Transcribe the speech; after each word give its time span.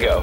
Go. 0.00 0.22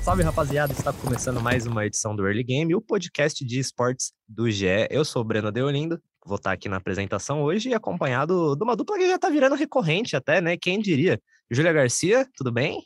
Salve 0.00 0.22
rapaziada, 0.22 0.72
está 0.72 0.92
começando 0.92 1.40
mais 1.40 1.66
uma 1.66 1.84
edição 1.84 2.14
do 2.14 2.24
Early 2.24 2.44
Game, 2.44 2.72
o 2.72 2.80
podcast 2.80 3.44
de 3.44 3.58
esportes 3.58 4.12
do 4.28 4.48
GE. 4.48 4.86
Eu 4.90 5.04
sou 5.04 5.22
o 5.22 5.24
Breno 5.24 5.50
Deolindo, 5.50 6.00
vou 6.24 6.36
estar 6.36 6.52
aqui 6.52 6.68
na 6.68 6.76
apresentação 6.76 7.42
hoje 7.42 7.74
acompanhado 7.74 8.54
de 8.54 8.62
uma 8.62 8.76
dupla 8.76 8.96
que 8.96 9.08
já 9.08 9.16
está 9.16 9.28
virando 9.28 9.56
recorrente 9.56 10.14
até, 10.14 10.40
né? 10.40 10.56
Quem 10.56 10.78
diria? 10.78 11.20
Júlia 11.50 11.72
Garcia, 11.72 12.24
tudo 12.36 12.52
bem? 12.52 12.80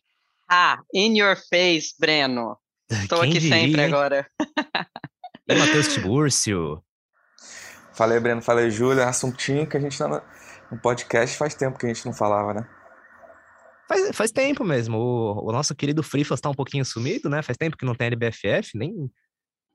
Ah, 0.50 0.78
in 0.94 1.18
your 1.18 1.36
face, 1.36 1.92
Breno. 2.00 2.56
Estou 2.88 3.20
aqui 3.20 3.34
diria, 3.34 3.56
sempre 3.56 3.82
hein? 3.82 3.88
agora. 3.88 4.26
E 5.46 5.54
Matheus 5.54 5.88
Tibúrcio. 5.92 6.82
Falei, 7.92 8.18
Breno, 8.20 8.40
falei, 8.40 8.70
Júlia, 8.70 9.06
assuntinho 9.06 9.66
que 9.66 9.76
a 9.76 9.80
gente 9.80 9.98
tá 9.98 10.08
no, 10.08 10.22
no 10.72 10.80
podcast 10.80 11.36
faz 11.36 11.54
tempo 11.54 11.78
que 11.78 11.84
a 11.84 11.92
gente 11.92 12.06
não 12.06 12.14
falava, 12.14 12.54
né? 12.54 12.77
Faz, 13.88 14.14
faz 14.14 14.30
tempo 14.30 14.62
mesmo, 14.64 14.98
o, 14.98 15.48
o 15.48 15.52
nosso 15.52 15.74
querido 15.74 16.02
Frifas 16.02 16.38
está 16.38 16.50
um 16.50 16.54
pouquinho 16.54 16.84
sumido, 16.84 17.30
né? 17.30 17.40
Faz 17.40 17.56
tempo 17.56 17.76
que 17.76 17.86
não 17.86 17.94
tem 17.94 18.08
LBFF, 18.08 18.76
nem... 18.76 19.10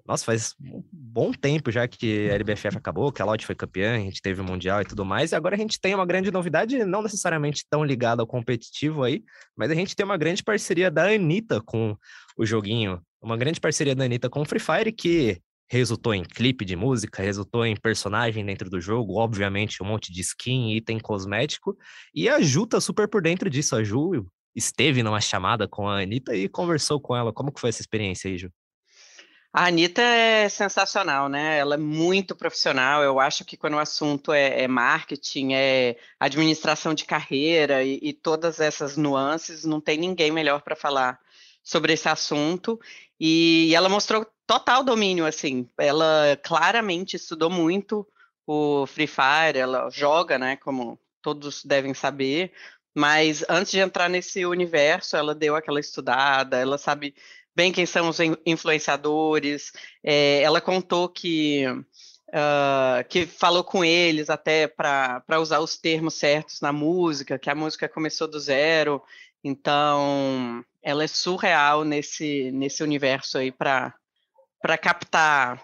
Nossa, 0.05 0.25
faz 0.25 0.53
um 0.61 0.83
bom 0.91 1.31
tempo 1.31 1.71
já 1.71 1.87
que 1.87 2.29
a 2.29 2.33
LBFF 2.33 2.77
acabou, 2.77 3.11
que 3.11 3.21
a 3.21 3.25
Loud 3.25 3.43
foi 3.45 3.55
campeã, 3.55 3.95
a 3.95 3.99
gente 3.99 4.21
teve 4.21 4.41
o 4.41 4.43
Mundial 4.43 4.81
e 4.81 4.85
tudo 4.85 5.05
mais, 5.05 5.31
e 5.31 5.35
agora 5.35 5.55
a 5.55 5.57
gente 5.57 5.79
tem 5.79 5.95
uma 5.95 6.05
grande 6.05 6.29
novidade, 6.29 6.83
não 6.83 7.01
necessariamente 7.01 7.65
tão 7.69 7.83
ligada 7.85 8.21
ao 8.21 8.27
competitivo 8.27 9.01
aí, 9.01 9.23
mas 9.55 9.71
a 9.71 9.75
gente 9.75 9.95
tem 9.95 10.05
uma 10.05 10.17
grande 10.17 10.43
parceria 10.43 10.91
da 10.91 11.05
Anitta 11.05 11.61
com 11.61 11.95
o 12.37 12.45
joguinho, 12.45 13.01
uma 13.21 13.37
grande 13.37 13.61
parceria 13.61 13.95
da 13.95 14.03
Anitta 14.03 14.29
com 14.29 14.41
o 14.41 14.45
Free 14.45 14.59
Fire, 14.59 14.91
que 14.91 15.41
resultou 15.77 16.13
em 16.13 16.23
clipe 16.23 16.63
de 16.63 16.75
música, 16.75 17.23
resultou 17.23 17.65
em 17.65 17.75
personagem 17.75 18.45
dentro 18.45 18.69
do 18.69 18.79
jogo, 18.79 19.17
obviamente 19.17 19.81
um 19.81 19.85
monte 19.85 20.11
de 20.11 20.21
skin, 20.21 20.75
item 20.75 20.99
cosmético, 20.99 21.77
e 22.13 22.29
a 22.29 22.39
Ju 22.41 22.67
tá 22.67 22.79
super 22.79 23.07
por 23.07 23.21
dentro 23.21 23.49
disso, 23.49 23.75
a 23.75 23.83
Ju 23.83 24.25
esteve 24.55 25.01
numa 25.01 25.19
chamada 25.19 25.67
com 25.67 25.87
a 25.89 26.01
Anitta 26.01 26.35
e 26.35 26.47
conversou 26.47 26.99
com 26.99 27.15
ela, 27.15 27.33
como 27.33 27.51
que 27.51 27.59
foi 27.59 27.69
essa 27.69 27.81
experiência 27.81 28.29
aí, 28.29 28.37
Ju? 28.37 28.51
A 29.51 29.67
Anitta 29.67 30.01
é 30.01 30.49
sensacional, 30.49 31.29
né? 31.29 31.59
Ela 31.59 31.75
é 31.75 31.77
muito 31.77 32.35
profissional. 32.35 33.03
Eu 33.03 33.19
acho 33.19 33.45
que 33.45 33.55
quando 33.55 33.75
o 33.75 33.79
assunto 33.79 34.33
é, 34.33 34.63
é 34.63 34.67
marketing, 34.67 35.53
é 35.53 35.95
administração 36.19 36.95
de 36.95 37.05
carreira 37.05 37.83
e, 37.83 37.99
e 38.01 38.13
todas 38.13 38.59
essas 38.59 38.97
nuances, 38.97 39.63
não 39.63 39.79
tem 39.79 39.95
ninguém 39.99 40.31
melhor 40.31 40.63
para 40.63 40.75
falar 40.75 41.19
sobre 41.63 41.93
esse 41.93 42.09
assunto. 42.09 42.79
E 43.19 43.73
ela 43.75 43.89
mostrou 43.89 44.25
total 44.45 44.83
domínio, 44.83 45.25
assim. 45.25 45.67
Ela 45.77 46.37
claramente 46.43 47.15
estudou 47.15 47.49
muito 47.49 48.07
o 48.45 48.85
Free 48.85 49.07
Fire, 49.07 49.57
ela 49.57 49.89
joga, 49.89 50.37
né? 50.37 50.57
Como 50.57 50.99
todos 51.21 51.63
devem 51.63 51.93
saber. 51.93 52.51
Mas 52.95 53.43
antes 53.49 53.71
de 53.71 53.79
entrar 53.79 54.09
nesse 54.09 54.45
universo, 54.45 55.15
ela 55.17 55.33
deu 55.33 55.55
aquela 55.55 55.79
estudada, 55.79 56.57
ela 56.57 56.77
sabe 56.77 57.15
bem 57.55 57.71
quem 57.71 57.85
são 57.85 58.09
os 58.09 58.19
in- 58.19 58.37
influenciadores. 58.45 59.71
É, 60.03 60.41
ela 60.41 60.61
contou 60.61 61.09
que, 61.09 61.63
ah, 62.31 63.03
que 63.09 63.25
falou 63.25 63.63
com 63.63 63.83
eles 63.83 64.29
até 64.29 64.67
para 64.67 65.23
usar 65.39 65.59
os 65.59 65.77
termos 65.77 66.15
certos 66.15 66.61
na 66.61 66.71
música, 66.73 67.39
que 67.39 67.49
a 67.49 67.55
música 67.55 67.89
começou 67.89 68.27
do 68.27 68.39
zero. 68.39 69.01
Então, 69.43 70.63
ela 70.83 71.03
é 71.03 71.07
surreal 71.07 71.83
nesse, 71.83 72.51
nesse 72.51 72.83
universo 72.83 73.37
aí 73.37 73.51
para 73.51 73.93
captar 74.81 75.63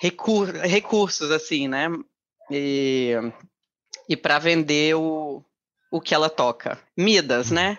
recur, 0.00 0.50
recursos, 0.52 1.30
assim, 1.30 1.66
né? 1.66 1.88
E, 2.50 3.14
e 4.08 4.16
para 4.16 4.38
vender 4.38 4.94
o, 4.94 5.42
o 5.90 6.00
que 6.00 6.14
ela 6.14 6.30
toca. 6.30 6.78
Midas, 6.96 7.50
né? 7.50 7.78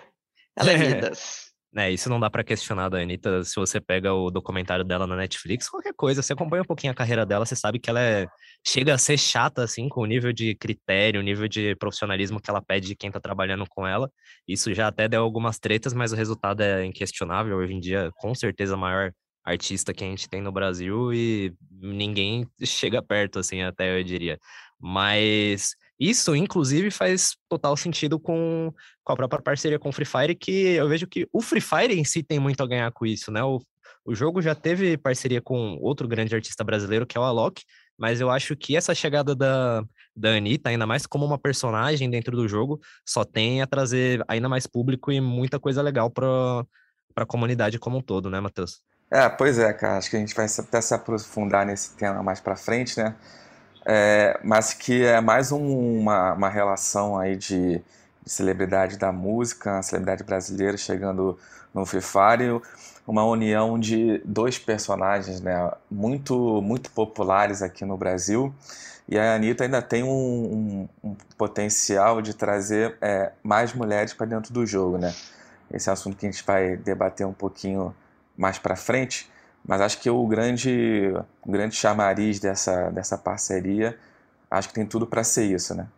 Ela 0.56 0.72
é 0.72 0.76
Midas. 0.94 1.49
É, 1.76 1.88
isso 1.88 2.08
não 2.10 2.18
dá 2.18 2.28
pra 2.28 2.42
questionar 2.42 2.88
da 2.88 2.98
Anitta. 2.98 3.44
Se 3.44 3.54
você 3.54 3.80
pega 3.80 4.12
o 4.12 4.28
documentário 4.28 4.84
dela 4.84 5.06
na 5.06 5.14
Netflix, 5.14 5.68
qualquer 5.68 5.94
coisa, 5.94 6.20
você 6.20 6.32
acompanha 6.32 6.62
um 6.62 6.66
pouquinho 6.66 6.92
a 6.92 6.96
carreira 6.96 7.24
dela, 7.24 7.46
você 7.46 7.54
sabe 7.54 7.78
que 7.78 7.88
ela 7.88 8.00
é, 8.00 8.26
chega 8.66 8.92
a 8.92 8.98
ser 8.98 9.16
chata, 9.16 9.62
assim, 9.62 9.88
com 9.88 10.00
o 10.00 10.06
nível 10.06 10.32
de 10.32 10.56
critério, 10.56 11.20
o 11.20 11.22
nível 11.22 11.46
de 11.46 11.76
profissionalismo 11.76 12.40
que 12.40 12.50
ela 12.50 12.60
pede 12.60 12.88
de 12.88 12.96
quem 12.96 13.08
tá 13.10 13.20
trabalhando 13.20 13.64
com 13.68 13.86
ela. 13.86 14.10
Isso 14.48 14.74
já 14.74 14.88
até 14.88 15.08
deu 15.08 15.22
algumas 15.22 15.60
tretas, 15.60 15.94
mas 15.94 16.12
o 16.12 16.16
resultado 16.16 16.60
é 16.60 16.84
inquestionável. 16.84 17.56
Hoje 17.58 17.72
em 17.72 17.80
dia, 17.80 18.10
com 18.16 18.34
certeza, 18.34 18.74
a 18.74 18.76
maior 18.76 19.12
artista 19.44 19.94
que 19.94 20.02
a 20.02 20.06
gente 20.08 20.28
tem 20.28 20.42
no 20.42 20.50
Brasil 20.52 21.14
e 21.14 21.54
ninguém 21.70 22.46
chega 22.64 23.00
perto, 23.00 23.38
assim, 23.38 23.62
até 23.62 23.96
eu 23.98 24.02
diria. 24.02 24.38
Mas 24.78 25.74
isso, 26.00 26.34
inclusive, 26.34 26.90
faz 26.90 27.36
total 27.46 27.76
sentido 27.76 28.18
com, 28.18 28.72
com 29.04 29.12
a 29.12 29.16
própria 29.16 29.42
parceria 29.42 29.78
com 29.78 29.90
o 29.90 29.92
Free 29.92 30.06
Fire, 30.06 30.34
que 30.34 30.50
eu 30.50 30.88
vejo 30.88 31.06
que 31.06 31.28
o 31.30 31.42
Free 31.42 31.60
Fire 31.60 31.92
em 31.92 32.04
si 32.04 32.22
tem 32.22 32.38
muito 32.38 32.62
a 32.62 32.66
ganhar 32.66 32.90
com 32.90 33.04
isso, 33.04 33.30
né? 33.30 33.42
O, 33.44 33.60
o 34.04 34.14
jogo 34.14 34.40
já 34.40 34.54
teve 34.54 34.96
parceria 34.96 35.42
com 35.42 35.76
outro 35.80 36.08
grande 36.08 36.34
artista 36.34 36.64
brasileiro, 36.64 37.06
que 37.06 37.18
é 37.18 37.20
o 37.20 37.24
Alok, 37.24 37.62
mas 37.98 38.18
eu 38.18 38.30
acho 38.30 38.56
que 38.56 38.74
essa 38.74 38.94
chegada 38.94 39.36
da, 39.36 39.84
da 40.16 40.30
Anitta, 40.30 40.70
ainda 40.70 40.86
mais 40.86 41.06
como 41.06 41.26
uma 41.26 41.38
personagem 41.38 42.08
dentro 42.08 42.34
do 42.34 42.48
jogo, 42.48 42.80
só 43.06 43.22
tem 43.22 43.60
a 43.60 43.66
trazer 43.66 44.24
ainda 44.26 44.48
mais 44.48 44.66
público 44.66 45.12
e 45.12 45.20
muita 45.20 45.60
coisa 45.60 45.82
legal 45.82 46.10
para 46.10 46.64
a 47.14 47.26
comunidade 47.26 47.78
como 47.78 47.98
um 47.98 48.02
todo, 48.02 48.30
né, 48.30 48.40
Matheus? 48.40 48.80
É, 49.12 49.28
pois 49.28 49.58
é, 49.58 49.70
cara, 49.74 49.98
acho 49.98 50.08
que 50.08 50.16
a 50.16 50.20
gente 50.20 50.34
vai 50.34 50.46
até 50.46 50.80
se 50.80 50.94
aprofundar 50.94 51.66
nesse 51.66 51.94
tema 51.94 52.22
mais 52.22 52.40
pra 52.40 52.56
frente, 52.56 52.96
né? 52.96 53.14
É, 53.92 54.38
mas 54.44 54.72
que 54.72 55.04
é 55.04 55.20
mais 55.20 55.50
um- 55.50 55.98
uma, 55.98 56.32
uma 56.34 56.48
relação 56.48 57.18
aí 57.18 57.34
de, 57.36 57.78
de 58.24 58.30
celebridade 58.32 58.96
da 58.96 59.10
música, 59.10 59.82
celebridade 59.82 60.22
brasileira 60.22 60.76
chegando 60.76 61.36
no 61.74 61.84
Free 61.84 62.00
Fire, 62.00 62.60
uma 63.04 63.24
união 63.24 63.76
de 63.80 64.18
dois 64.24 64.58
personagens, 64.60 65.40
né, 65.40 65.72
muito, 65.90 66.62
muito 66.62 66.88
populares 66.92 67.62
aqui 67.62 67.84
no 67.84 67.96
Brasil. 67.96 68.54
E 69.08 69.18
a 69.18 69.34
Anitta 69.34 69.64
ainda 69.64 69.82
tem 69.82 70.04
um, 70.04 70.08
um- 70.08 70.88
um 71.10 71.16
potencial 71.36 72.22
de 72.22 72.32
trazer 72.34 72.96
é, 73.00 73.32
mais 73.42 73.72
mulheres 73.74 74.12
para 74.14 74.26
dentro 74.26 74.52
do 74.52 74.64
jogo, 74.64 74.98
né? 74.98 75.12
Esse 75.72 75.88
é 75.88 75.92
um 75.92 75.94
assunto 75.94 76.16
que 76.16 76.26
a 76.26 76.30
gente 76.30 76.44
vai 76.44 76.76
debater 76.76 77.26
um 77.26 77.32
pouquinho 77.32 77.94
mais 78.36 78.58
para 78.58 78.76
frente, 78.76 79.28
mas 79.64 79.80
acho 79.80 80.00
que 80.00 80.10
o 80.10 80.26
grande, 80.26 81.12
o 81.44 81.50
grande 81.50 81.74
chamariz 81.74 82.40
dessa, 82.40 82.90
dessa 82.90 83.16
parceria, 83.18 83.98
acho 84.50 84.68
que 84.68 84.74
tem 84.74 84.86
tudo 84.86 85.06
para 85.06 85.24
ser 85.24 85.44
isso, 85.44 85.74
né? 85.74 85.88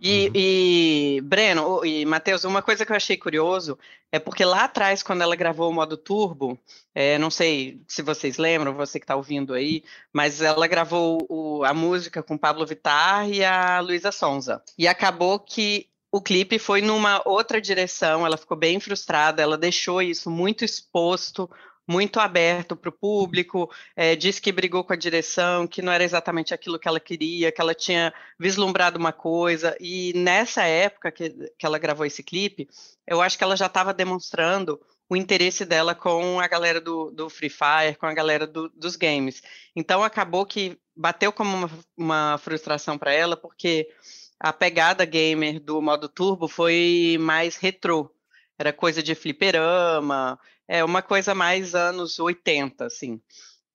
E, 0.00 0.30
e, 0.32 1.20
Breno 1.22 1.84
e 1.84 2.04
Matheus, 2.04 2.44
uma 2.44 2.62
coisa 2.62 2.86
que 2.86 2.92
eu 2.92 2.96
achei 2.96 3.16
curioso 3.16 3.76
é 4.12 4.18
porque 4.20 4.44
lá 4.44 4.64
atrás, 4.64 5.02
quando 5.02 5.22
ela 5.22 5.34
gravou 5.34 5.68
o 5.68 5.74
modo 5.74 5.96
turbo, 5.96 6.56
é, 6.94 7.18
não 7.18 7.30
sei 7.30 7.82
se 7.88 8.00
vocês 8.00 8.38
lembram, 8.38 8.74
você 8.74 9.00
que 9.00 9.04
está 9.04 9.16
ouvindo 9.16 9.54
aí, 9.54 9.82
mas 10.12 10.40
ela 10.40 10.66
gravou 10.68 11.18
o- 11.28 11.64
a 11.64 11.74
música 11.74 12.22
com 12.22 12.38
Pablo 12.38 12.64
Vittar 12.64 13.28
e 13.28 13.44
a 13.44 13.80
Luísa 13.80 14.12
Sonza. 14.12 14.62
E 14.78 14.86
acabou 14.86 15.40
que 15.40 15.88
o 16.12 16.22
clipe 16.22 16.58
foi 16.58 16.80
numa 16.80 17.20
outra 17.28 17.60
direção, 17.60 18.24
ela 18.24 18.36
ficou 18.36 18.56
bem 18.56 18.80
frustrada, 18.80 19.42
ela 19.42 19.58
deixou 19.58 20.00
isso 20.00 20.30
muito 20.30 20.64
exposto, 20.64 21.50
muito 21.88 22.20
aberto 22.20 22.76
para 22.76 22.90
o 22.90 22.92
público, 22.92 23.70
é, 23.96 24.14
disse 24.14 24.40
que 24.40 24.52
brigou 24.52 24.84
com 24.84 24.92
a 24.92 24.96
direção, 24.96 25.66
que 25.66 25.80
não 25.82 25.90
era 25.92 26.04
exatamente 26.04 26.52
aquilo 26.54 26.78
que 26.78 26.86
ela 26.86 27.00
queria, 27.00 27.50
que 27.50 27.60
ela 27.60 27.74
tinha 27.74 28.12
vislumbrado 28.38 28.98
uma 28.98 29.12
coisa, 29.12 29.76
e 29.80 30.12
nessa 30.14 30.62
época 30.64 31.10
que, 31.10 31.30
que 31.58 31.66
ela 31.66 31.78
gravou 31.78 32.04
esse 32.06 32.22
clipe, 32.22 32.68
eu 33.06 33.20
acho 33.22 33.38
que 33.38 33.44
ela 33.44 33.56
já 33.56 33.66
estava 33.66 33.94
demonstrando 33.94 34.78
o 35.08 35.16
interesse 35.16 35.64
dela 35.64 35.94
com 35.94 36.38
a 36.38 36.46
galera 36.46 36.80
do, 36.80 37.10
do 37.10 37.30
Free 37.30 37.48
Fire, 37.48 37.96
com 37.98 38.04
a 38.06 38.12
galera 38.12 38.46
do- 38.46 38.68
dos 38.68 38.94
games. 38.94 39.42
Então 39.74 40.04
acabou 40.04 40.44
que 40.44 40.78
bateu 40.94 41.32
como 41.32 41.56
uma, 41.56 41.70
uma 41.96 42.38
frustração 42.38 42.98
para 42.98 43.12
ela, 43.12 43.34
porque 43.36 43.88
a 44.38 44.52
pegada 44.52 45.04
gamer 45.04 45.60
do 45.60 45.80
modo 45.80 46.08
turbo 46.08 46.46
foi 46.48 47.16
mais 47.20 47.56
retrô. 47.56 48.10
Era 48.58 48.72
coisa 48.72 49.02
de 49.02 49.14
fliperama, 49.14 50.38
é 50.68 50.84
uma 50.84 51.02
coisa 51.02 51.34
mais 51.34 51.74
anos 51.74 52.18
80, 52.18 52.84
assim. 52.84 53.20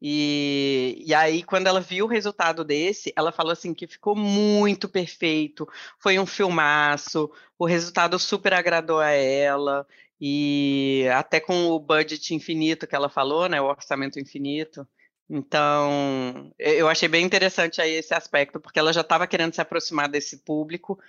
E, 0.06 1.02
e 1.06 1.14
aí, 1.14 1.44
quando 1.44 1.68
ela 1.68 1.80
viu 1.80 2.06
o 2.06 2.10
resultado 2.10 2.64
desse, 2.64 3.14
ela 3.16 3.32
falou 3.32 3.54
assim 3.54 3.74
que 3.74 3.88
ficou 3.88 4.16
muito 4.16 4.90
perfeito, 4.90 5.68
foi 5.98 6.20
um 6.20 6.26
filmaço, 6.26 7.32
o 7.58 7.66
resultado 7.66 8.20
super 8.20 8.54
agradou 8.54 9.00
a 9.00 9.12
ela, 9.12 9.88
e 10.20 11.06
até 11.14 11.40
com 11.40 11.68
o 11.68 11.80
budget 11.80 12.34
infinito 12.36 12.86
que 12.86 12.96
ela 12.96 13.10
falou, 13.10 13.48
né, 13.50 13.62
o 13.62 13.66
orçamento 13.66 14.20
infinito. 14.20 14.88
Então, 15.30 16.54
eu 16.60 16.88
achei 16.90 17.08
bem 17.08 17.26
interessante 17.26 17.82
aí 17.82 17.94
esse 17.94 18.14
aspecto, 18.14 18.60
porque 18.60 18.80
ela 18.80 18.94
já 18.94 19.02
estava 19.02 19.26
querendo 19.26 19.54
se 19.54 19.62
aproximar 19.62 20.10
desse 20.10 20.38
público 20.40 21.00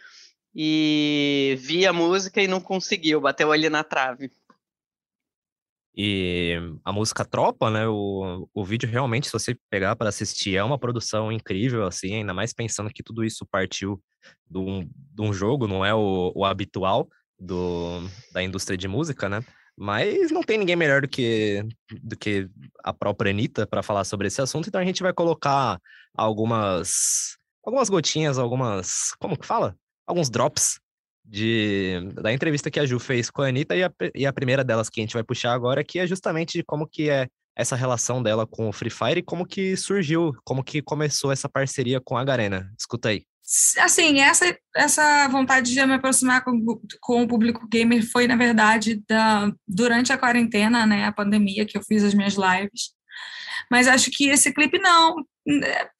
e 0.54 1.56
via 1.58 1.90
a 1.90 1.92
música 1.92 2.40
e 2.40 2.48
não 2.48 2.60
conseguiu, 2.60 3.20
bateu 3.20 3.50
ali 3.50 3.68
na 3.68 3.82
trave. 3.84 4.30
E 5.96 6.58
a 6.84 6.92
música 6.92 7.24
Tropa, 7.24 7.70
né? 7.70 7.86
O, 7.86 8.48
o 8.52 8.64
vídeo 8.64 8.88
realmente, 8.88 9.26
se 9.26 9.32
você 9.32 9.56
pegar 9.70 9.94
para 9.94 10.08
assistir, 10.08 10.56
é 10.56 10.64
uma 10.64 10.78
produção 10.78 11.30
incrível, 11.30 11.86
assim, 11.86 12.14
ainda 12.16 12.34
mais 12.34 12.52
pensando 12.52 12.90
que 12.90 13.02
tudo 13.02 13.24
isso 13.24 13.46
partiu 13.46 14.02
de 14.50 14.58
um, 14.58 14.88
de 14.88 15.22
um 15.22 15.32
jogo, 15.32 15.68
não 15.68 15.84
é 15.84 15.94
o, 15.94 16.32
o 16.34 16.44
habitual 16.44 17.08
do, 17.38 18.00
da 18.32 18.42
indústria 18.42 18.76
de 18.76 18.88
música, 18.88 19.28
né? 19.28 19.44
Mas 19.76 20.30
não 20.30 20.42
tem 20.42 20.58
ninguém 20.58 20.76
melhor 20.76 21.02
do 21.02 21.08
que, 21.08 21.64
do 22.02 22.16
que 22.16 22.48
a 22.82 22.92
própria 22.92 23.30
Anitta 23.30 23.66
para 23.66 23.82
falar 23.82 24.04
sobre 24.04 24.26
esse 24.26 24.40
assunto, 24.40 24.68
então 24.68 24.80
a 24.80 24.84
gente 24.84 25.02
vai 25.02 25.12
colocar 25.12 25.80
algumas, 26.12 27.36
algumas 27.64 27.88
gotinhas, 27.88 28.38
algumas. 28.38 29.12
Como 29.18 29.36
que 29.38 29.46
fala? 29.46 29.76
Alguns 30.06 30.28
drops 30.28 30.80
de, 31.24 32.00
da 32.14 32.32
entrevista 32.32 32.70
que 32.70 32.78
a 32.78 32.86
Ju 32.86 32.98
fez 32.98 33.30
com 33.30 33.42
a 33.42 33.48
Anitta, 33.48 33.74
e 33.74 33.82
a, 33.82 33.90
e 34.14 34.26
a 34.26 34.32
primeira 34.32 34.62
delas 34.62 34.90
que 34.90 35.00
a 35.00 35.02
gente 35.02 35.14
vai 35.14 35.22
puxar 35.22 35.52
agora, 35.52 35.82
que 35.82 35.98
é 35.98 36.06
justamente 36.06 36.62
como 36.62 36.86
que 36.86 37.08
é 37.08 37.28
essa 37.56 37.76
relação 37.76 38.22
dela 38.22 38.46
com 38.46 38.68
o 38.68 38.72
Free 38.72 38.90
Fire 38.90 39.18
e 39.18 39.22
como 39.22 39.46
que 39.46 39.76
surgiu, 39.76 40.34
como 40.44 40.62
que 40.62 40.82
começou 40.82 41.30
essa 41.30 41.48
parceria 41.48 42.00
com 42.00 42.16
a 42.16 42.24
Garena. 42.24 42.70
Escuta 42.78 43.10
aí. 43.10 43.22
Assim, 43.78 44.20
essa, 44.20 44.56
essa 44.74 45.28
vontade 45.28 45.72
de 45.72 45.86
me 45.86 45.94
aproximar 45.94 46.42
com, 46.42 46.64
com 47.00 47.22
o 47.22 47.28
público 47.28 47.68
gamer 47.68 48.02
foi, 48.10 48.26
na 48.26 48.36
verdade, 48.36 49.02
da, 49.06 49.52
durante 49.68 50.12
a 50.12 50.18
quarentena, 50.18 50.86
né, 50.86 51.04
a 51.04 51.12
pandemia, 51.12 51.66
que 51.66 51.76
eu 51.76 51.82
fiz 51.82 52.02
as 52.02 52.14
minhas 52.14 52.34
lives. 52.34 52.94
Mas 53.70 53.86
acho 53.86 54.10
que 54.10 54.28
esse 54.28 54.52
clipe 54.52 54.78
não. 54.78 55.16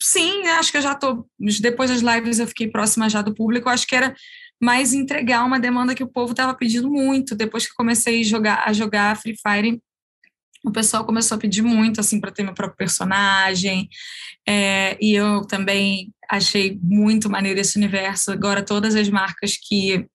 Sim, 0.01 0.47
acho 0.49 0.71
que 0.71 0.79
eu 0.79 0.83
já 0.83 0.95
tô. 0.95 1.27
Depois 1.61 1.91
das 1.91 2.01
lives 2.01 2.39
eu 2.39 2.47
fiquei 2.47 2.69
próxima 2.69 3.09
já 3.09 3.23
do 3.23 3.35
público. 3.35 3.69
Acho 3.69 3.87
que 3.87 3.97
era 3.97 4.15
mais 4.65 4.95
entregar 4.95 5.45
uma 5.45 5.61
demanda 5.61 5.95
que 5.95 6.03
o 6.03 6.09
povo 6.09 6.33
estava 6.33 6.55
pedindo 6.55 6.91
muito. 6.91 7.35
Depois 7.35 7.67
que 7.67 7.75
comecei 7.75 8.23
a 8.23 8.25
jogar, 8.25 8.65
a 8.67 8.73
jogar 8.73 9.17
Free 9.17 9.37
Fire, 9.37 9.79
o 10.65 10.73
pessoal 10.73 11.05
começou 11.05 11.37
a 11.37 11.39
pedir 11.39 11.61
muito 11.61 12.01
assim 12.01 12.19
para 12.19 12.33
ter 12.33 12.43
meu 12.43 12.55
próprio 12.55 12.79
personagem. 12.79 13.89
É, 14.49 14.97
e 15.01 15.15
eu 15.15 15.43
também 15.43 16.11
achei 16.31 16.79
muito 16.83 17.29
maneiro 17.29 17.61
esse 17.61 17.77
universo. 17.77 18.33
Agora, 18.33 18.63
todas 18.63 18.95
as 18.95 19.09
marcas 19.11 19.59
que 19.59 20.07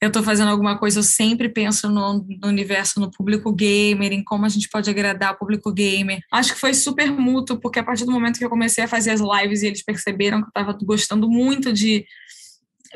eu 0.00 0.08
estou 0.08 0.22
fazendo 0.22 0.48
alguma 0.48 0.78
coisa, 0.78 1.00
eu 1.00 1.02
sempre 1.02 1.48
penso 1.48 1.90
no, 1.90 2.24
no, 2.40 2.48
universo, 2.48 3.00
no 3.00 3.10
público 3.10 3.52
gamer, 3.52 4.12
em 4.12 4.24
como 4.24 4.46
a 4.46 4.48
gente 4.48 4.68
pode 4.70 4.88
agradar 4.88 5.34
o 5.34 5.36
público 5.36 5.72
gamer. 5.72 6.20
Acho 6.32 6.54
que 6.54 6.60
foi 6.60 6.72
super 6.72 7.10
mútuo, 7.10 7.60
porque 7.60 7.80
a 7.80 7.84
partir 7.84 8.06
do 8.06 8.12
momento 8.12 8.38
que 8.38 8.44
eu 8.44 8.50
comecei 8.50 8.84
a 8.84 8.88
fazer 8.88 9.10
as 9.10 9.20
lives 9.20 9.62
e 9.62 9.66
eles 9.66 9.84
perceberam 9.84 10.38
que 10.38 10.46
eu 10.46 10.48
estava 10.48 10.78
gostando 10.82 11.28
muito 11.28 11.72
de 11.72 12.06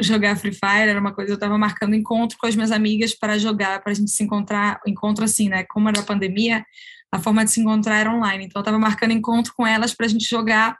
jogar 0.00 0.36
Free 0.36 0.52
Fire, 0.52 0.88
era 0.88 1.00
uma 1.00 1.14
coisa, 1.14 1.32
eu 1.32 1.34
estava 1.34 1.58
marcando 1.58 1.94
encontro 1.94 2.38
com 2.38 2.46
as 2.46 2.54
minhas 2.54 2.70
amigas 2.70 3.14
para 3.14 3.38
jogar, 3.38 3.82
para 3.82 3.92
a 3.92 3.94
gente 3.94 4.10
se 4.10 4.22
encontrar, 4.22 4.80
encontro 4.86 5.24
assim, 5.24 5.48
né? 5.48 5.64
Como 5.64 5.88
era 5.88 6.00
a 6.00 6.04
pandemia, 6.04 6.64
a 7.10 7.18
forma 7.18 7.44
de 7.44 7.50
se 7.50 7.60
encontrar 7.60 7.98
era 7.98 8.12
online. 8.12 8.46
Então, 8.46 8.60
eu 8.60 8.62
estava 8.62 8.78
marcando 8.78 9.12
encontro 9.12 9.52
com 9.54 9.66
elas 9.66 9.92
para 9.94 10.06
a 10.06 10.08
gente 10.08 10.28
jogar 10.28 10.78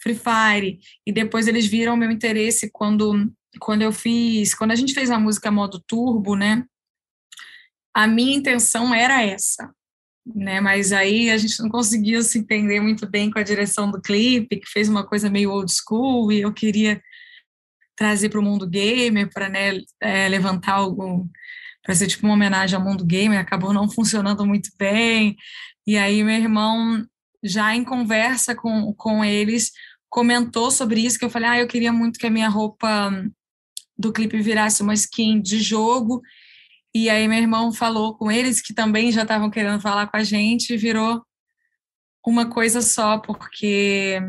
Free 0.00 0.14
Fire. 0.14 0.78
E 1.06 1.12
depois 1.12 1.46
eles 1.46 1.66
viram 1.66 1.94
o 1.94 1.96
meu 1.96 2.10
interesse 2.10 2.70
quando, 2.72 3.30
quando 3.60 3.82
eu 3.82 3.92
fiz, 3.92 4.54
quando 4.54 4.70
a 4.70 4.76
gente 4.76 4.94
fez 4.94 5.10
a 5.10 5.18
música 5.18 5.50
modo 5.50 5.82
turbo, 5.86 6.34
né? 6.34 6.64
A 7.94 8.06
minha 8.06 8.36
intenção 8.36 8.94
era 8.94 9.22
essa, 9.22 9.70
né? 10.34 10.60
Mas 10.60 10.92
aí 10.92 11.30
a 11.30 11.36
gente 11.36 11.60
não 11.60 11.68
conseguiu 11.68 12.22
se 12.22 12.38
entender 12.38 12.80
muito 12.80 13.06
bem 13.06 13.30
com 13.30 13.38
a 13.38 13.42
direção 13.42 13.90
do 13.90 14.00
clipe, 14.00 14.60
que 14.60 14.70
fez 14.70 14.88
uma 14.88 15.04
coisa 15.04 15.28
meio 15.28 15.50
old 15.50 15.70
school, 15.70 16.32
e 16.32 16.40
eu 16.40 16.52
queria 16.52 17.02
trazer 17.98 18.28
para 18.28 18.38
o 18.38 18.42
mundo 18.42 18.66
gamer, 18.66 19.28
para 19.28 19.48
né, 19.48 19.80
é, 20.00 20.28
levantar 20.28 20.74
algum. 20.74 21.26
para 21.82 21.94
ser 21.96 22.06
tipo 22.06 22.26
uma 22.26 22.34
homenagem 22.34 22.76
ao 22.78 22.84
mundo 22.84 23.04
gamer, 23.04 23.40
acabou 23.40 23.72
não 23.72 23.90
funcionando 23.90 24.46
muito 24.46 24.70
bem. 24.78 25.36
E 25.84 25.98
aí, 25.98 26.22
meu 26.22 26.36
irmão, 26.36 27.04
já 27.42 27.74
em 27.74 27.82
conversa 27.82 28.54
com, 28.54 28.94
com 28.94 29.24
eles, 29.24 29.72
comentou 30.08 30.70
sobre 30.70 31.00
isso, 31.00 31.18
que 31.18 31.24
eu 31.24 31.30
falei, 31.30 31.48
ah, 31.48 31.58
eu 31.58 31.66
queria 31.66 31.92
muito 31.92 32.18
que 32.18 32.26
a 32.26 32.30
minha 32.30 32.48
roupa 32.48 33.10
do 33.98 34.12
clipe 34.12 34.40
virasse 34.40 34.80
uma 34.82 34.94
skin 34.94 35.40
de 35.40 35.60
jogo, 35.60 36.22
e 36.94 37.10
aí 37.10 37.26
meu 37.26 37.38
irmão 37.38 37.72
falou 37.72 38.16
com 38.16 38.30
eles, 38.30 38.62
que 38.62 38.72
também 38.72 39.10
já 39.10 39.22
estavam 39.22 39.50
querendo 39.50 39.80
falar 39.80 40.06
com 40.06 40.16
a 40.16 40.22
gente, 40.22 40.72
e 40.72 40.76
virou 40.76 41.22
uma 42.24 42.48
coisa 42.48 42.80
só, 42.80 43.18
porque 43.18 44.20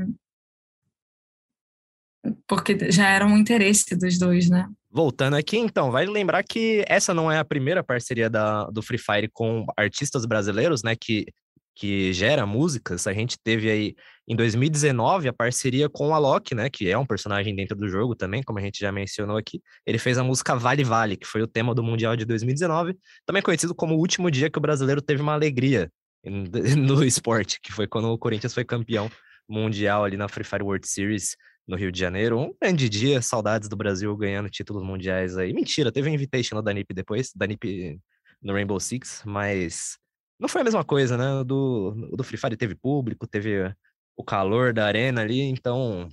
porque 2.47 2.91
já 2.91 3.09
era 3.09 3.25
um 3.25 3.37
interesse 3.37 3.95
dos 3.95 4.17
dois, 4.17 4.49
né? 4.49 4.67
Voltando 4.91 5.35
aqui, 5.35 5.57
então, 5.57 5.91
vai 5.91 6.05
lembrar 6.05 6.43
que 6.43 6.83
essa 6.87 7.13
não 7.13 7.31
é 7.31 7.37
a 7.37 7.45
primeira 7.45 7.83
parceria 7.83 8.29
da, 8.29 8.65
do 8.65 8.81
Free 8.81 8.97
Fire 8.97 9.29
com 9.31 9.65
artistas 9.77 10.25
brasileiros, 10.25 10.81
né? 10.83 10.95
Que, 10.95 11.27
que 11.75 12.11
gera 12.11 12.45
músicas. 12.45 13.05
A 13.05 13.13
gente 13.13 13.37
teve 13.41 13.69
aí 13.69 13.95
em 14.27 14.35
2019 14.35 15.27
a 15.27 15.33
parceria 15.33 15.87
com 15.87 16.09
o 16.09 16.13
Alok, 16.13 16.55
né? 16.55 16.69
Que 16.69 16.89
é 16.89 16.97
um 16.97 17.05
personagem 17.05 17.55
dentro 17.55 17.77
do 17.77 17.87
jogo 17.87 18.15
também, 18.15 18.41
como 18.41 18.57
a 18.57 18.61
gente 18.61 18.79
já 18.79 18.91
mencionou 18.91 19.37
aqui. 19.37 19.61
Ele 19.85 19.99
fez 19.99 20.17
a 20.17 20.23
música 20.23 20.55
Vale 20.55 20.83
Vale, 20.83 21.17
que 21.17 21.27
foi 21.27 21.41
o 21.41 21.47
tema 21.47 21.75
do 21.75 21.83
Mundial 21.83 22.15
de 22.15 22.25
2019, 22.25 22.97
também 23.25 23.43
conhecido 23.43 23.75
como 23.75 23.95
o 23.95 23.99
último 23.99 24.31
dia 24.31 24.49
que 24.49 24.57
o 24.57 24.61
brasileiro 24.61 25.01
teve 25.01 25.21
uma 25.21 25.33
alegria 25.33 25.91
no 26.25 27.03
esporte, 27.03 27.59
que 27.61 27.71
foi 27.71 27.87
quando 27.87 28.09
o 28.09 28.17
Corinthians 28.17 28.53
foi 28.53 28.65
campeão 28.65 29.09
mundial 29.47 30.03
ali 30.03 30.17
na 30.17 30.27
Free 30.27 30.43
Fire 30.43 30.63
World 30.63 30.87
Series 30.87 31.35
no 31.69 31.77
Rio 31.77 31.91
de 31.91 31.99
Janeiro. 31.99 32.39
Um 32.39 32.53
grande 32.59 32.89
dia, 32.89 33.21
saudades 33.21 33.69
do 33.69 33.75
Brasil 33.75 34.15
ganhando 34.17 34.49
títulos 34.49 34.83
mundiais 34.83 35.37
aí. 35.37 35.53
Mentira, 35.53 35.91
teve 35.91 36.09
um 36.09 36.13
invitation 36.13 36.61
da 36.63 36.73
NIP 36.73 36.93
depois, 36.95 37.31
da 37.35 37.45
NIP 37.45 37.99
no 38.41 38.53
Rainbow 38.53 38.79
Six, 38.79 39.21
mas 39.23 39.97
não 40.39 40.49
foi 40.49 40.61
a 40.61 40.63
mesma 40.63 40.83
coisa, 40.83 41.15
né? 41.15 41.41
O 41.41 41.43
do, 41.43 41.91
do 42.17 42.23
Free 42.23 42.37
Fire 42.37 42.57
teve 42.57 42.73
público, 42.73 43.27
teve 43.27 43.71
o 44.17 44.23
calor 44.23 44.73
da 44.73 44.85
arena 44.85 45.21
ali, 45.21 45.41
então 45.41 46.09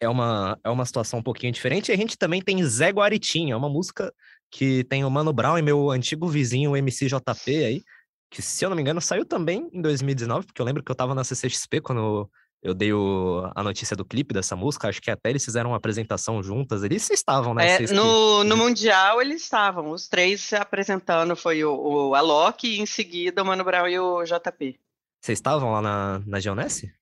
é 0.00 0.08
uma, 0.08 0.58
é 0.64 0.70
uma 0.70 0.86
situação 0.86 1.18
um 1.18 1.22
pouquinho 1.22 1.52
diferente. 1.52 1.90
E 1.90 1.92
a 1.92 1.96
gente 1.96 2.16
também 2.16 2.40
tem 2.40 2.64
Zé 2.64 2.88
Guaritinha, 2.88 3.58
uma 3.58 3.68
música 3.68 4.12
que 4.50 4.84
tem 4.84 5.04
o 5.04 5.10
Mano 5.10 5.34
Brown 5.34 5.58
e 5.58 5.62
meu 5.62 5.90
antigo 5.90 6.26
vizinho, 6.28 6.70
o 6.70 6.76
MCJP 6.76 7.64
aí, 7.64 7.82
que 8.30 8.40
se 8.40 8.64
eu 8.64 8.70
não 8.70 8.76
me 8.76 8.80
engano 8.80 9.02
saiu 9.02 9.26
também 9.26 9.68
em 9.70 9.82
2019, 9.82 10.46
porque 10.46 10.62
eu 10.62 10.66
lembro 10.66 10.82
que 10.82 10.90
eu 10.90 10.96
tava 10.96 11.14
na 11.14 11.24
CCXP 11.24 11.82
quando 11.82 12.30
eu 12.62 12.74
dei 12.74 12.92
o, 12.92 13.50
a 13.54 13.62
notícia 13.62 13.96
do 13.96 14.04
clipe 14.04 14.34
dessa 14.34 14.56
música, 14.56 14.88
acho 14.88 15.00
que 15.00 15.10
até 15.10 15.30
eles 15.30 15.44
fizeram 15.44 15.70
uma 15.70 15.76
apresentação 15.76 16.42
juntas. 16.42 16.82
Eles 16.82 17.08
estavam, 17.10 17.54
né? 17.54 17.84
É, 17.84 17.92
no, 17.92 18.42
no 18.42 18.56
Mundial 18.56 19.22
eles 19.22 19.42
estavam, 19.42 19.90
os 19.90 20.08
três 20.08 20.40
se 20.40 20.56
apresentando, 20.56 21.36
foi 21.36 21.64
o, 21.64 21.72
o 22.08 22.14
Alok 22.14 22.66
e 22.66 22.80
em 22.80 22.86
seguida 22.86 23.42
o 23.42 23.46
Mano 23.46 23.64
Brown 23.64 23.86
e 23.86 23.98
o 23.98 24.24
JP. 24.24 24.78
Vocês 25.20 25.38
estavam 25.38 25.72
lá 25.72 25.82
na, 25.82 26.22
na 26.26 26.40
Geonesse? 26.40 26.92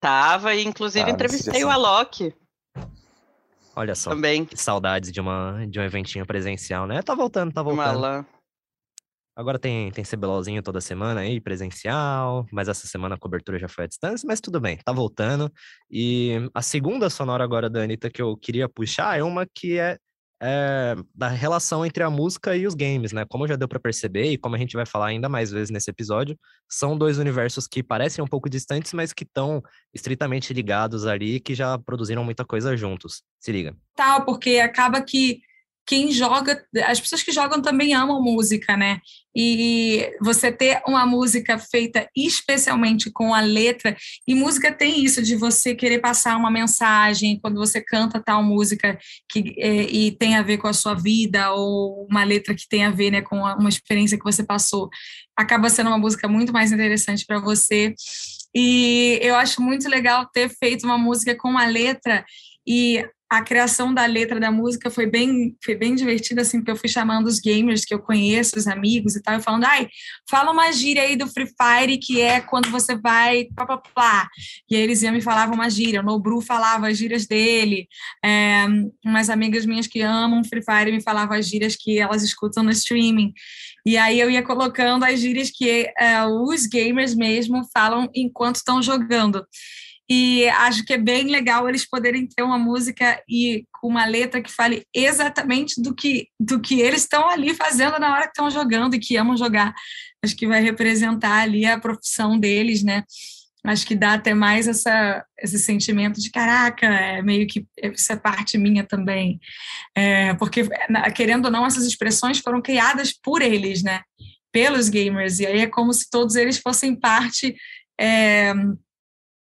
Tava, 0.00 0.54
e 0.54 0.64
inclusive 0.64 1.08
ah, 1.08 1.12
entrevistei 1.12 1.64
o 1.64 1.70
Alok. 1.70 2.34
Olha 3.76 3.94
só. 3.94 4.10
Também. 4.10 4.44
Que 4.44 4.56
saudades 4.56 5.10
de, 5.10 5.20
uma, 5.20 5.66
de 5.66 5.80
um 5.80 5.82
eventinho 5.82 6.26
presencial, 6.26 6.86
né? 6.86 7.02
Tá 7.02 7.14
voltando, 7.14 7.52
tá 7.52 7.62
voltando. 7.62 8.00
Malã. 8.00 8.26
Agora 9.36 9.58
tem, 9.58 9.90
tem 9.90 10.04
CBLOLzinho 10.04 10.62
toda 10.62 10.80
semana 10.80 11.20
aí, 11.22 11.40
presencial, 11.40 12.46
mas 12.52 12.68
essa 12.68 12.86
semana 12.86 13.16
a 13.16 13.18
cobertura 13.18 13.58
já 13.58 13.68
foi 13.68 13.84
à 13.84 13.86
distância, 13.88 14.24
mas 14.26 14.40
tudo 14.40 14.60
bem, 14.60 14.78
tá 14.84 14.92
voltando. 14.92 15.52
E 15.90 16.48
a 16.54 16.62
segunda 16.62 17.10
sonora 17.10 17.42
agora 17.42 17.68
da 17.68 17.82
Anitta 17.82 18.08
que 18.08 18.22
eu 18.22 18.36
queria 18.36 18.68
puxar 18.68 19.18
é 19.18 19.24
uma 19.24 19.44
que 19.52 19.76
é, 19.76 19.98
é 20.40 20.94
da 21.12 21.26
relação 21.26 21.84
entre 21.84 22.04
a 22.04 22.10
música 22.10 22.56
e 22.56 22.64
os 22.64 22.74
games, 22.74 23.12
né? 23.12 23.24
Como 23.28 23.48
já 23.48 23.56
deu 23.56 23.66
para 23.66 23.80
perceber 23.80 24.30
e 24.30 24.38
como 24.38 24.54
a 24.54 24.58
gente 24.58 24.76
vai 24.76 24.86
falar 24.86 25.06
ainda 25.06 25.28
mais 25.28 25.50
vezes 25.50 25.70
nesse 25.70 25.90
episódio, 25.90 26.38
são 26.68 26.96
dois 26.96 27.18
universos 27.18 27.66
que 27.66 27.82
parecem 27.82 28.22
um 28.22 28.28
pouco 28.28 28.48
distantes, 28.48 28.92
mas 28.92 29.12
que 29.12 29.24
estão 29.24 29.60
estritamente 29.92 30.54
ligados 30.54 31.06
ali, 31.06 31.40
que 31.40 31.56
já 31.56 31.76
produziram 31.76 32.22
muita 32.22 32.44
coisa 32.44 32.76
juntos. 32.76 33.24
Se 33.40 33.50
liga. 33.50 33.76
Tal, 33.96 34.24
porque 34.24 34.60
acaba 34.60 35.02
que 35.02 35.40
quem 35.86 36.10
joga, 36.10 36.64
as 36.86 37.00
pessoas 37.00 37.22
que 37.22 37.32
jogam 37.32 37.60
também 37.60 37.94
amam 37.94 38.22
música, 38.22 38.76
né? 38.76 39.00
E 39.36 40.10
você 40.20 40.50
ter 40.50 40.80
uma 40.86 41.04
música 41.04 41.58
feita 41.58 42.08
especialmente 42.16 43.10
com 43.10 43.34
a 43.34 43.40
letra, 43.40 43.96
e 44.26 44.34
música 44.34 44.72
tem 44.72 45.04
isso 45.04 45.22
de 45.22 45.36
você 45.36 45.74
querer 45.74 45.98
passar 45.98 46.36
uma 46.36 46.50
mensagem 46.50 47.38
quando 47.40 47.56
você 47.56 47.80
canta 47.80 48.22
tal 48.22 48.42
música 48.42 48.98
que 49.28 49.54
é, 49.58 49.82
e 49.82 50.12
tem 50.12 50.36
a 50.36 50.42
ver 50.42 50.58
com 50.58 50.68
a 50.68 50.72
sua 50.72 50.94
vida, 50.94 51.52
ou 51.52 52.06
uma 52.08 52.24
letra 52.24 52.54
que 52.54 52.68
tem 52.68 52.84
a 52.84 52.90
ver 52.90 53.10
né, 53.10 53.20
com 53.20 53.36
uma 53.36 53.68
experiência 53.68 54.16
que 54.16 54.24
você 54.24 54.44
passou, 54.44 54.88
acaba 55.36 55.68
sendo 55.68 55.88
uma 55.88 55.98
música 55.98 56.28
muito 56.28 56.52
mais 56.52 56.72
interessante 56.72 57.26
para 57.26 57.40
você. 57.40 57.94
E 58.54 59.18
eu 59.20 59.34
acho 59.34 59.60
muito 59.60 59.88
legal 59.88 60.26
ter 60.32 60.48
feito 60.48 60.84
uma 60.84 60.96
música 60.96 61.34
com 61.36 61.48
uma 61.48 61.66
letra 61.66 62.24
e 62.66 63.04
a 63.30 63.42
criação 63.42 63.92
da 63.92 64.06
letra 64.06 64.38
da 64.38 64.50
música 64.50 64.90
foi 64.90 65.06
bem, 65.06 65.56
foi 65.64 65.74
bem 65.74 65.94
divertida, 65.94 66.42
assim, 66.42 66.58
porque 66.58 66.70
eu 66.70 66.76
fui 66.76 66.88
chamando 66.88 67.26
os 67.26 67.40
gamers 67.40 67.84
que 67.84 67.94
eu 67.94 67.98
conheço, 67.98 68.56
os 68.56 68.66
amigos 68.66 69.16
e 69.16 69.22
tal, 69.22 69.38
e 69.38 69.42
falando, 69.42 69.64
ai, 69.64 69.88
fala 70.28 70.52
uma 70.52 70.70
gíria 70.70 71.02
aí 71.02 71.16
do 71.16 71.26
Free 71.26 71.46
Fire, 71.46 71.98
que 71.98 72.20
é 72.20 72.40
quando 72.40 72.70
você 72.70 72.96
vai, 72.96 73.46
plá, 73.54 73.66
plá, 73.66 73.78
plá. 73.78 74.28
E 74.70 74.76
aí 74.76 74.82
eles 74.82 75.02
iam 75.02 75.12
me 75.12 75.20
falavam 75.20 75.54
uma 75.54 75.68
gíria, 75.70 76.00
o 76.00 76.04
Nobru 76.04 76.40
falava 76.40 76.88
as 76.88 76.96
gírias 76.96 77.26
dele, 77.26 77.88
é, 78.24 78.66
umas 79.04 79.28
amigas 79.30 79.66
minhas 79.66 79.86
que 79.86 80.00
amam 80.00 80.44
Free 80.44 80.62
Fire 80.62 80.92
me 80.92 81.02
falavam 81.02 81.36
as 81.36 81.48
gírias 81.48 81.76
que 81.76 81.98
elas 81.98 82.22
escutam 82.22 82.62
no 82.62 82.70
streaming. 82.70 83.32
E 83.86 83.96
aí 83.98 84.18
eu 84.18 84.30
ia 84.30 84.42
colocando 84.42 85.04
as 85.04 85.20
gírias 85.20 85.50
que 85.50 85.90
é, 85.98 86.24
os 86.24 86.66
gamers 86.66 87.14
mesmo 87.14 87.62
falam 87.72 88.08
enquanto 88.14 88.56
estão 88.56 88.82
jogando. 88.82 89.44
E 90.08 90.46
acho 90.48 90.84
que 90.84 90.92
é 90.92 90.98
bem 90.98 91.28
legal 91.28 91.68
eles 91.68 91.88
poderem 91.88 92.26
ter 92.26 92.42
uma 92.42 92.58
música 92.58 93.22
e 93.28 93.64
uma 93.82 94.04
letra 94.04 94.42
que 94.42 94.52
fale 94.52 94.84
exatamente 94.94 95.80
do 95.80 95.94
que, 95.94 96.28
do 96.38 96.60
que 96.60 96.80
eles 96.80 97.02
estão 97.02 97.28
ali 97.28 97.54
fazendo 97.54 97.98
na 97.98 98.12
hora 98.12 98.24
que 98.24 98.28
estão 98.28 98.50
jogando 98.50 98.94
e 98.94 98.98
que 98.98 99.16
amam 99.16 99.36
jogar. 99.36 99.74
Acho 100.22 100.36
que 100.36 100.46
vai 100.46 100.62
representar 100.62 101.42
ali 101.42 101.64
a 101.64 101.78
profissão 101.78 102.38
deles, 102.38 102.82
né? 102.82 103.04
Acho 103.66 103.86
que 103.86 103.94
dá 103.94 104.12
até 104.12 104.34
mais 104.34 104.68
essa, 104.68 105.24
esse 105.38 105.58
sentimento 105.58 106.20
de 106.20 106.30
caraca, 106.30 106.86
é 106.86 107.22
meio 107.22 107.46
que 107.46 107.66
isso 107.94 108.12
é 108.12 108.16
parte 108.16 108.58
minha 108.58 108.84
também. 108.84 109.40
É, 109.96 110.34
porque, 110.34 110.68
querendo 111.16 111.46
ou 111.46 111.50
não, 111.50 111.64
essas 111.64 111.86
expressões 111.86 112.40
foram 112.40 112.60
criadas 112.60 113.10
por 113.10 113.40
eles, 113.40 113.82
né? 113.82 114.02
Pelos 114.52 114.90
gamers. 114.90 115.40
E 115.40 115.46
aí 115.46 115.60
é 115.60 115.66
como 115.66 115.94
se 115.94 116.10
todos 116.10 116.36
eles 116.36 116.58
fossem 116.58 116.94
parte. 116.94 117.56
É, 117.98 118.52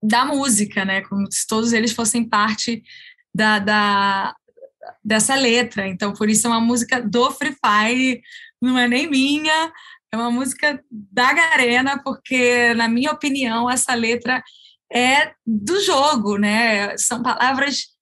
da 0.03 0.25
música, 0.25 0.85
né? 0.85 1.03
Como 1.03 1.31
se 1.31 1.47
todos 1.47 1.73
eles 1.73 1.93
fossem 1.93 2.29
parte 2.29 2.83
da, 3.35 3.59
da, 3.59 4.37
dessa 5.05 5.35
letra. 5.35 5.87
Então, 5.87 6.13
por 6.13 6.29
isso 6.29 6.47
é 6.47 6.51
uma 6.51 6.61
música 6.61 7.01
do 7.01 7.31
Free 7.31 7.55
Fire, 7.55 8.23
não 8.61 8.79
é 8.79 8.89
nem 8.89 9.09
minha, 9.09 9.73
é 10.13 10.17
uma 10.17 10.31
música 10.31 10.83
da 10.91 11.33
Garena, 11.33 12.03
porque, 12.03 12.75
na 12.75 12.89
minha 12.89 13.13
opinião, 13.13 13.71
essa 13.71 13.95
letra 13.95 14.43
é 14.93 15.33
do 15.47 15.81
jogo, 15.81 16.39
né? 16.39 16.97
São 16.97 17.23
palavras 17.23 17.97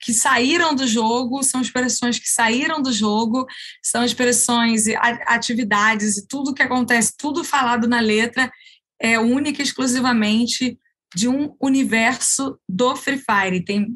que 0.00 0.14
saíram 0.14 0.74
do 0.74 0.86
jogo, 0.86 1.42
são 1.42 1.60
expressões 1.60 2.18
que 2.18 2.28
saíram 2.28 2.80
do 2.80 2.92
jogo, 2.92 3.46
são 3.82 4.02
expressões, 4.02 4.86
atividades 5.26 6.16
e 6.16 6.26
tudo 6.26 6.54
que 6.54 6.62
acontece, 6.62 7.16
tudo 7.16 7.44
falado 7.44 7.86
na 7.86 8.00
letra 8.00 8.50
é 8.98 9.18
única 9.18 9.60
e 9.60 9.64
exclusivamente 9.64 10.78
de 11.14 11.28
um 11.28 11.54
universo 11.60 12.58
do 12.68 12.94
Free 12.96 13.18
Fire. 13.18 13.64
Tem 13.64 13.88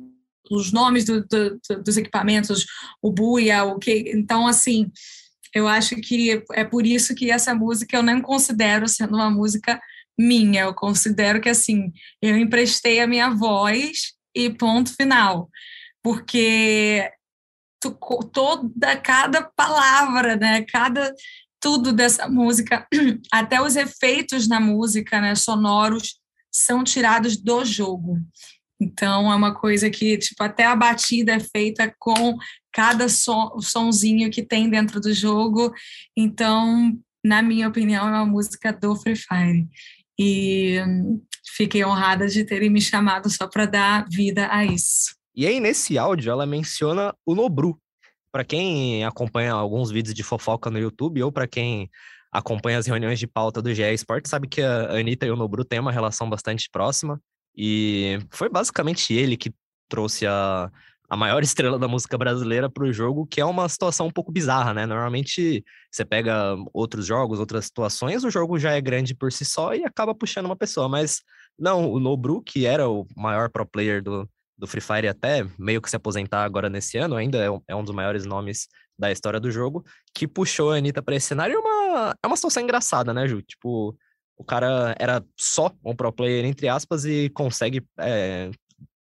os 0.50 0.72
nomes 0.72 1.04
do, 1.04 1.24
do, 1.26 1.60
dos 1.82 1.96
equipamentos, 1.96 2.66
o 3.02 3.10
buia, 3.12 3.64
o 3.64 3.78
que. 3.78 4.12
Então, 4.14 4.46
assim, 4.46 4.90
eu 5.54 5.68
acho 5.68 5.96
que 5.96 6.42
é 6.52 6.64
por 6.64 6.86
isso 6.86 7.14
que 7.14 7.30
essa 7.30 7.54
música 7.54 7.96
eu 7.96 8.02
não 8.02 8.20
considero 8.20 8.88
sendo 8.88 9.14
uma 9.14 9.30
música 9.30 9.80
minha. 10.18 10.62
Eu 10.62 10.74
considero 10.74 11.40
que, 11.40 11.48
assim, 11.48 11.92
eu 12.20 12.36
emprestei 12.36 13.00
a 13.00 13.06
minha 13.06 13.30
voz 13.30 14.12
e 14.34 14.50
ponto 14.50 14.94
final. 14.94 15.48
Porque 16.02 17.10
toda, 18.32 18.96
cada 18.96 19.42
palavra, 19.42 20.36
né, 20.36 20.64
cada 20.70 21.12
tudo 21.60 21.92
dessa 21.92 22.28
música, 22.28 22.86
até 23.32 23.60
os 23.60 23.76
efeitos 23.76 24.46
na 24.46 24.60
música, 24.60 25.20
né, 25.20 25.34
sonoros, 25.34 26.20
são 26.54 26.84
tirados 26.84 27.36
do 27.36 27.64
jogo. 27.64 28.20
Então 28.80 29.30
é 29.32 29.34
uma 29.34 29.54
coisa 29.54 29.90
que, 29.90 30.16
tipo, 30.18 30.42
até 30.42 30.64
a 30.64 30.76
batida 30.76 31.32
é 31.32 31.40
feita 31.40 31.92
com 31.98 32.36
cada 32.72 33.08
som, 33.08 33.58
sonzinho 33.60 34.30
que 34.30 34.42
tem 34.42 34.70
dentro 34.70 35.00
do 35.00 35.12
jogo. 35.12 35.72
Então, 36.16 36.96
na 37.24 37.42
minha 37.42 37.68
opinião, 37.68 38.06
é 38.06 38.10
uma 38.10 38.26
música 38.26 38.72
do 38.72 38.94
Free 38.94 39.16
Fire. 39.16 39.68
E 40.18 40.78
fiquei 41.56 41.84
honrada 41.84 42.28
de 42.28 42.44
terem 42.44 42.70
me 42.70 42.80
chamado 42.80 43.28
só 43.28 43.48
para 43.48 43.66
dar 43.66 44.06
vida 44.08 44.48
a 44.50 44.64
isso. 44.64 45.14
E 45.34 45.46
aí, 45.46 45.58
nesse 45.58 45.98
áudio, 45.98 46.30
ela 46.30 46.46
menciona 46.46 47.12
o 47.26 47.34
Nobru. 47.34 47.80
Para 48.30 48.44
quem 48.44 49.04
acompanha 49.04 49.52
alguns 49.52 49.90
vídeos 49.90 50.14
de 50.14 50.22
fofoca 50.22 50.70
no 50.70 50.78
YouTube, 50.78 51.22
ou 51.22 51.32
para 51.32 51.46
quem 51.46 51.88
acompanha 52.34 52.78
as 52.78 52.86
reuniões 52.86 53.20
de 53.20 53.28
pauta 53.28 53.62
do 53.62 53.72
GE 53.72 53.82
Esporte 53.94 54.28
sabe 54.28 54.48
que 54.48 54.60
a 54.60 54.90
Anitta 54.90 55.24
e 55.24 55.30
o 55.30 55.36
Nobru 55.36 55.64
têm 55.64 55.78
uma 55.78 55.92
relação 55.92 56.28
bastante 56.28 56.68
próxima. 56.68 57.20
E 57.56 58.18
foi 58.28 58.48
basicamente 58.48 59.14
ele 59.14 59.36
que 59.36 59.54
trouxe 59.88 60.26
a, 60.26 60.68
a 61.08 61.16
maior 61.16 61.40
estrela 61.44 61.78
da 61.78 61.86
música 61.86 62.18
brasileira 62.18 62.68
para 62.68 62.82
o 62.82 62.92
jogo, 62.92 63.24
que 63.24 63.40
é 63.40 63.44
uma 63.44 63.68
situação 63.68 64.08
um 64.08 64.10
pouco 64.10 64.32
bizarra, 64.32 64.74
né? 64.74 64.84
Normalmente 64.84 65.64
você 65.88 66.04
pega 66.04 66.56
outros 66.72 67.06
jogos, 67.06 67.38
outras 67.38 67.66
situações, 67.66 68.24
o 68.24 68.30
jogo 68.30 68.58
já 68.58 68.72
é 68.72 68.80
grande 68.80 69.14
por 69.14 69.30
si 69.30 69.44
só 69.44 69.72
e 69.72 69.84
acaba 69.84 70.12
puxando 70.12 70.46
uma 70.46 70.56
pessoa, 70.56 70.88
mas 70.88 71.20
não, 71.56 71.88
o 71.88 72.00
Nobru, 72.00 72.42
que 72.42 72.66
era 72.66 72.88
o 72.88 73.06
maior 73.16 73.48
pro 73.48 73.64
player 73.64 74.02
do, 74.02 74.28
do 74.58 74.66
Free 74.66 74.80
Fire 74.80 75.06
até 75.06 75.46
meio 75.56 75.80
que 75.80 75.88
se 75.88 75.94
aposentar 75.94 76.42
agora 76.42 76.68
nesse 76.68 76.98
ano, 76.98 77.14
ainda 77.14 77.38
é 77.38 77.48
um, 77.48 77.60
é 77.68 77.76
um 77.76 77.84
dos 77.84 77.94
maiores 77.94 78.26
nomes 78.26 78.66
da 78.98 79.10
história 79.10 79.40
do 79.40 79.50
jogo, 79.50 79.84
que 80.14 80.26
puxou 80.26 80.70
a 80.70 80.76
Anitta 80.76 81.02
para 81.02 81.16
esse 81.16 81.26
cenário. 81.26 81.56
É 81.56 81.58
uma, 81.58 82.16
é 82.22 82.26
uma 82.26 82.36
situação 82.36 82.62
engraçada, 82.62 83.12
né, 83.12 83.26
Ju? 83.26 83.42
Tipo, 83.42 83.96
o 84.36 84.44
cara 84.44 84.94
era 84.98 85.24
só 85.38 85.70
um 85.84 85.94
pro 85.94 86.12
player, 86.12 86.44
entre 86.44 86.68
aspas, 86.68 87.04
e 87.04 87.28
consegue 87.30 87.82
é, 87.98 88.50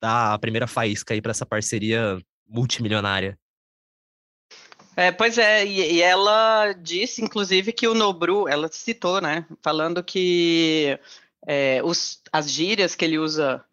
dar 0.02 0.34
a 0.34 0.40
primeira 0.40 0.68
faísca 0.68 1.14
aí 1.14 1.22
para 1.22 1.32
essa 1.32 1.46
parceria 1.46 2.18
multimilionária. 2.48 3.38
É, 4.96 5.12
pois 5.12 5.40
é, 5.40 5.66
e, 5.66 5.96
e, 5.96 6.02
ela 6.02 6.72
disse, 6.74 7.24
inclusive, 7.24 7.74
que 7.74 7.88
o 7.88 7.96
Nobru, 7.96 8.48
ela 8.48 8.70
citou, 8.72 9.20
né, 9.20 9.46
falando 9.64 10.04
que 10.04 11.00
é, 11.48 11.82
os, 11.84 12.22
as 12.32 12.50
gírias 12.52 12.94
que 12.94 13.04
ele 13.04 13.18
usa 13.18 13.64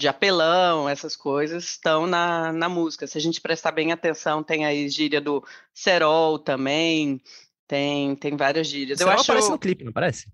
de 0.00 0.08
apelão, 0.08 0.88
essas 0.88 1.14
coisas, 1.14 1.64
estão 1.64 2.06
na, 2.06 2.50
na 2.54 2.70
música. 2.70 3.06
Se 3.06 3.18
a 3.18 3.20
gente 3.20 3.38
prestar 3.38 3.70
bem 3.70 3.92
atenção, 3.92 4.42
tem 4.42 4.64
aí 4.64 4.88
gíria 4.88 5.20
do 5.20 5.44
cerol 5.74 6.38
também, 6.38 7.20
tem, 7.68 8.16
tem 8.16 8.34
várias 8.34 8.66
gírias. 8.66 8.98
O 8.98 9.02
Eu 9.02 9.10
acho... 9.10 9.30
aparece 9.30 9.50
no 9.50 9.58
clipe, 9.58 9.84
não 9.84 9.90
aparece? 9.90 10.26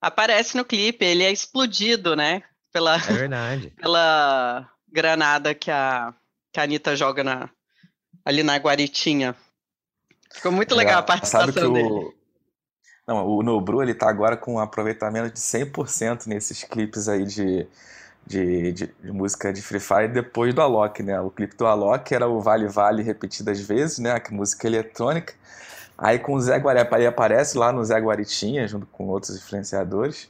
Aparece 0.00 0.56
no 0.56 0.64
clipe, 0.64 1.04
ele 1.04 1.22
é 1.22 1.30
explodido, 1.30 2.16
né? 2.16 2.42
Pela, 2.72 2.96
é 2.96 2.98
verdade. 2.98 3.70
pela 3.80 4.68
granada 4.88 5.54
que 5.54 5.70
a, 5.70 6.12
que 6.52 6.58
a 6.58 6.64
Anitta 6.64 6.96
joga 6.96 7.22
na, 7.22 7.48
ali 8.24 8.42
na 8.42 8.56
guaritinha. 8.56 9.36
Ficou 10.32 10.50
muito 10.50 10.74
legal 10.74 10.98
a 10.98 11.02
participação 11.04 11.72
dele. 11.72 11.88
O... 11.88 12.12
Não, 13.06 13.24
o 13.24 13.40
Nobru, 13.40 13.80
ele 13.80 13.94
tá 13.94 14.10
agora 14.10 14.36
com 14.36 14.54
um 14.54 14.58
aproveitamento 14.58 15.32
de 15.32 15.38
100% 15.38 16.26
nesses 16.26 16.64
clipes 16.64 17.08
aí 17.08 17.24
de 17.24 17.68
de, 18.26 18.72
de, 18.72 18.94
de, 19.02 19.12
música 19.12 19.52
de 19.52 19.62
Free 19.62 19.80
Fire 19.80 20.08
depois 20.08 20.52
do 20.52 20.60
Alok, 20.60 21.02
né? 21.02 21.20
O 21.20 21.30
clipe 21.30 21.56
do 21.56 21.66
Alok 21.66 22.12
era 22.12 22.26
o 22.26 22.40
Vale 22.40 22.66
Vale 22.66 23.02
repetidas 23.02 23.60
vezes, 23.60 23.98
né? 23.98 24.18
Que 24.18 24.34
música 24.34 24.66
eletrônica. 24.66 25.34
Aí 25.96 26.18
com 26.18 26.34
o 26.34 26.40
Zé 26.40 26.58
Guarapari 26.58 27.02
ele 27.02 27.08
aparece 27.08 27.56
lá 27.56 27.72
no 27.72 27.84
Zé 27.84 27.98
Guaritinha, 27.98 28.66
junto 28.66 28.86
com 28.86 29.06
outros 29.06 29.36
influenciadores. 29.36 30.28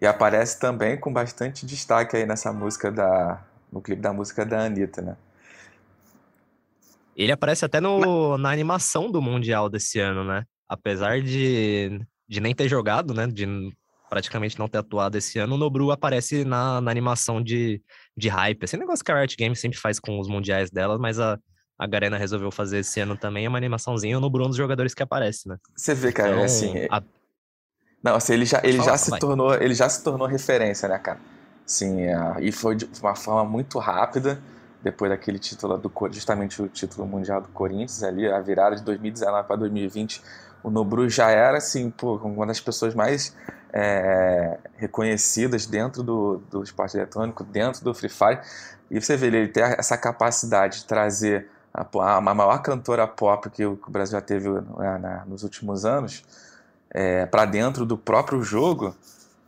E 0.00 0.06
aparece 0.06 0.58
também 0.58 0.98
com 0.98 1.12
bastante 1.12 1.66
destaque 1.66 2.16
aí 2.16 2.24
nessa 2.24 2.52
música 2.52 2.90
da. 2.90 3.42
no 3.70 3.80
clipe 3.80 4.00
da 4.00 4.12
música 4.12 4.46
da 4.46 4.64
Anitta, 4.64 5.02
né? 5.02 5.16
Ele 7.16 7.32
aparece 7.32 7.64
até 7.64 7.80
no, 7.80 8.38
na 8.38 8.50
animação 8.50 9.10
do 9.10 9.20
Mundial 9.20 9.68
desse 9.68 9.98
ano, 9.98 10.22
né? 10.22 10.44
Apesar 10.68 11.20
de, 11.20 12.00
de 12.28 12.40
nem 12.40 12.54
ter 12.54 12.68
jogado, 12.68 13.12
né? 13.12 13.26
De 13.26 13.44
praticamente 14.08 14.58
não 14.58 14.68
ter 14.68 14.78
atuado 14.78 15.16
esse 15.18 15.38
ano, 15.38 15.54
o 15.54 15.58
Nobru 15.58 15.90
aparece 15.90 16.44
na, 16.44 16.80
na 16.80 16.90
animação 16.90 17.42
de, 17.42 17.82
de 18.16 18.28
hype. 18.28 18.62
Esse 18.62 18.76
negócio 18.76 19.04
que 19.04 19.12
a 19.12 19.18
Riot 19.18 19.36
Games 19.38 19.60
sempre 19.60 19.78
faz 19.78 19.98
com 19.98 20.18
os 20.18 20.28
mundiais 20.28 20.70
dela, 20.70 20.98
mas 20.98 21.18
a, 21.20 21.38
a 21.78 21.86
Garena 21.86 22.16
resolveu 22.16 22.50
fazer 22.50 22.78
esse 22.78 23.00
ano 23.00 23.16
também, 23.16 23.46
é 23.46 23.48
uma 23.48 23.58
animaçãozinha, 23.58 24.18
o 24.18 24.20
Nobru 24.20 24.42
é 24.42 24.46
um 24.46 24.48
dos 24.48 24.56
jogadores 24.56 24.94
que 24.94 25.02
aparece, 25.02 25.48
né? 25.48 25.56
Você 25.76 25.94
vê, 25.94 26.12
cara, 26.12 26.30
então, 26.30 26.44
assim... 26.44 26.86
A... 26.90 27.02
Não, 28.02 28.14
assim, 28.14 28.32
ele 28.32 28.44
já, 28.44 28.60
ele, 28.62 28.82
já 28.82 28.96
se 28.96 29.18
tornou, 29.18 29.54
ele 29.54 29.74
já 29.74 29.88
se 29.88 30.02
tornou 30.04 30.26
referência, 30.26 30.88
né, 30.88 30.98
cara? 30.98 31.18
Sim, 31.66 31.98
e 32.40 32.50
foi 32.50 32.76
de 32.76 32.88
uma 33.02 33.14
forma 33.14 33.44
muito 33.44 33.78
rápida, 33.78 34.40
depois 34.82 35.10
daquele 35.10 35.38
título, 35.38 35.76
do, 35.76 35.92
justamente 36.10 36.62
o 36.62 36.68
título 36.68 37.06
mundial 37.06 37.42
do 37.42 37.48
Corinthians 37.48 38.02
ali, 38.02 38.26
a 38.26 38.40
virada 38.40 38.76
de 38.76 38.82
2019 38.82 39.46
para 39.46 39.56
2020, 39.56 40.22
o 40.62 40.70
Nobru 40.70 41.08
já 41.08 41.30
era, 41.30 41.58
assim, 41.58 41.90
pô, 41.90 42.16
uma 42.16 42.46
das 42.46 42.60
pessoas 42.60 42.94
mais 42.94 43.34
é, 43.72 44.58
reconhecidas 44.76 45.66
dentro 45.66 46.02
do, 46.02 46.38
do 46.50 46.62
esporte 46.62 46.96
eletrônico, 46.96 47.44
dentro 47.44 47.84
do 47.84 47.94
Free 47.94 48.08
Fire. 48.08 48.40
E 48.90 49.00
você 49.00 49.16
vê 49.16 49.26
ele 49.26 49.48
ter 49.48 49.78
essa 49.78 49.96
capacidade 49.96 50.78
de 50.78 50.84
trazer 50.86 51.48
a, 51.72 52.16
a, 52.16 52.20
maior 52.20 52.58
cantora 52.62 53.06
pop 53.06 53.50
que 53.50 53.64
o, 53.64 53.78
Brasil 53.88 54.12
já 54.12 54.20
teve 54.20 54.48
né, 54.48 54.98
na, 54.98 55.24
nos 55.26 55.42
últimos 55.42 55.84
anos 55.84 56.24
é, 56.90 57.26
para 57.26 57.44
dentro 57.44 57.84
do 57.84 57.98
próprio 57.98 58.42
jogo. 58.42 58.96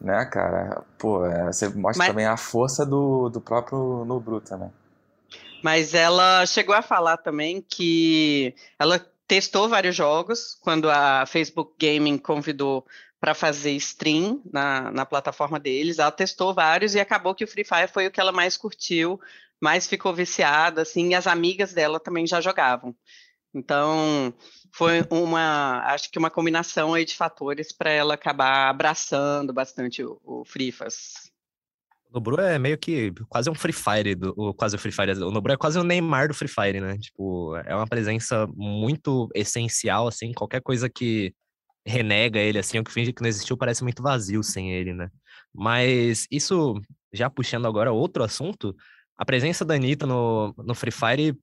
né, 0.00 0.24
cara? 0.26 0.82
Pô, 0.98 1.24
é, 1.26 1.46
você 1.46 1.68
mostra 1.68 1.98
Mas- 2.04 2.08
também 2.08 2.26
a 2.26 2.36
força 2.36 2.84
do, 2.84 3.28
do 3.28 3.40
próprio 3.40 4.04
Nobru 4.04 4.40
também. 4.40 4.70
Mas 5.62 5.92
ela 5.92 6.46
chegou 6.46 6.74
a 6.74 6.80
falar 6.80 7.18
também 7.18 7.60
que 7.60 8.54
ela 8.78 8.98
testou 9.28 9.68
vários 9.68 9.94
jogos 9.94 10.58
quando 10.60 10.90
a 10.90 11.24
Facebook 11.26 11.74
Gaming 11.78 12.18
convidou 12.18 12.84
para 13.20 13.34
fazer 13.34 13.72
stream 13.72 14.42
na, 14.50 14.90
na 14.90 15.04
plataforma 15.04 15.60
deles. 15.60 15.98
Ela 15.98 16.10
testou 16.10 16.54
vários 16.54 16.94
e 16.94 17.00
acabou 17.00 17.34
que 17.34 17.44
o 17.44 17.48
Free 17.48 17.64
Fire 17.64 17.88
foi 17.92 18.06
o 18.06 18.10
que 18.10 18.18
ela 18.18 18.32
mais 18.32 18.56
curtiu, 18.56 19.20
mais 19.60 19.86
ficou 19.86 20.14
viciada, 20.14 20.82
assim, 20.82 21.10
e 21.10 21.14
as 21.14 21.26
amigas 21.26 21.74
dela 21.74 22.00
também 22.00 22.26
já 22.26 22.40
jogavam. 22.40 22.96
Então, 23.52 24.32
foi 24.72 25.04
uma, 25.10 25.82
acho 25.92 26.10
que 26.10 26.18
uma 26.18 26.30
combinação 26.30 26.94
aí 26.94 27.04
de 27.04 27.16
fatores 27.16 27.72
para 27.72 27.90
ela 27.90 28.14
acabar 28.14 28.70
abraçando 28.70 29.52
bastante 29.52 30.02
o, 30.02 30.18
o 30.24 30.44
Free 30.44 30.72
Fast. 30.72 31.30
O 32.08 32.14
Nobru 32.14 32.40
é 32.40 32.58
meio 32.58 32.78
que 32.78 33.12
quase 33.28 33.50
um 33.50 33.54
Free 33.54 33.72
Fire, 33.72 34.14
do, 34.14 34.32
o, 34.36 34.54
quase 34.54 34.76
o 34.76 34.78
Free 34.78 34.92
Fire. 34.92 35.12
O 35.22 35.30
Nobru 35.30 35.52
é 35.52 35.56
quase 35.56 35.78
o 35.78 35.84
Neymar 35.84 36.28
do 36.28 36.34
Free 36.34 36.48
Fire, 36.48 36.80
né? 36.80 36.96
Tipo, 36.96 37.54
é 37.56 37.74
uma 37.74 37.86
presença 37.86 38.48
muito 38.54 39.28
essencial, 39.34 40.08
assim, 40.08 40.32
qualquer 40.32 40.62
coisa 40.62 40.88
que 40.88 41.34
renega 41.90 42.38
ele, 42.38 42.58
assim, 42.58 42.78
ou 42.78 42.84
que 42.84 42.92
finge 42.92 43.12
que 43.12 43.22
não 43.22 43.28
existiu, 43.28 43.56
parece 43.56 43.82
muito 43.82 44.02
vazio 44.02 44.42
sem 44.42 44.72
ele, 44.72 44.94
né? 44.94 45.10
Mas 45.52 46.26
isso, 46.30 46.80
já 47.12 47.28
puxando 47.28 47.66
agora 47.66 47.92
outro 47.92 48.22
assunto, 48.22 48.74
a 49.16 49.24
presença 49.24 49.64
da 49.64 49.74
Anitta 49.74 50.06
no, 50.06 50.54
no 50.58 50.74
Free 50.74 50.92
Fire, 50.92 51.38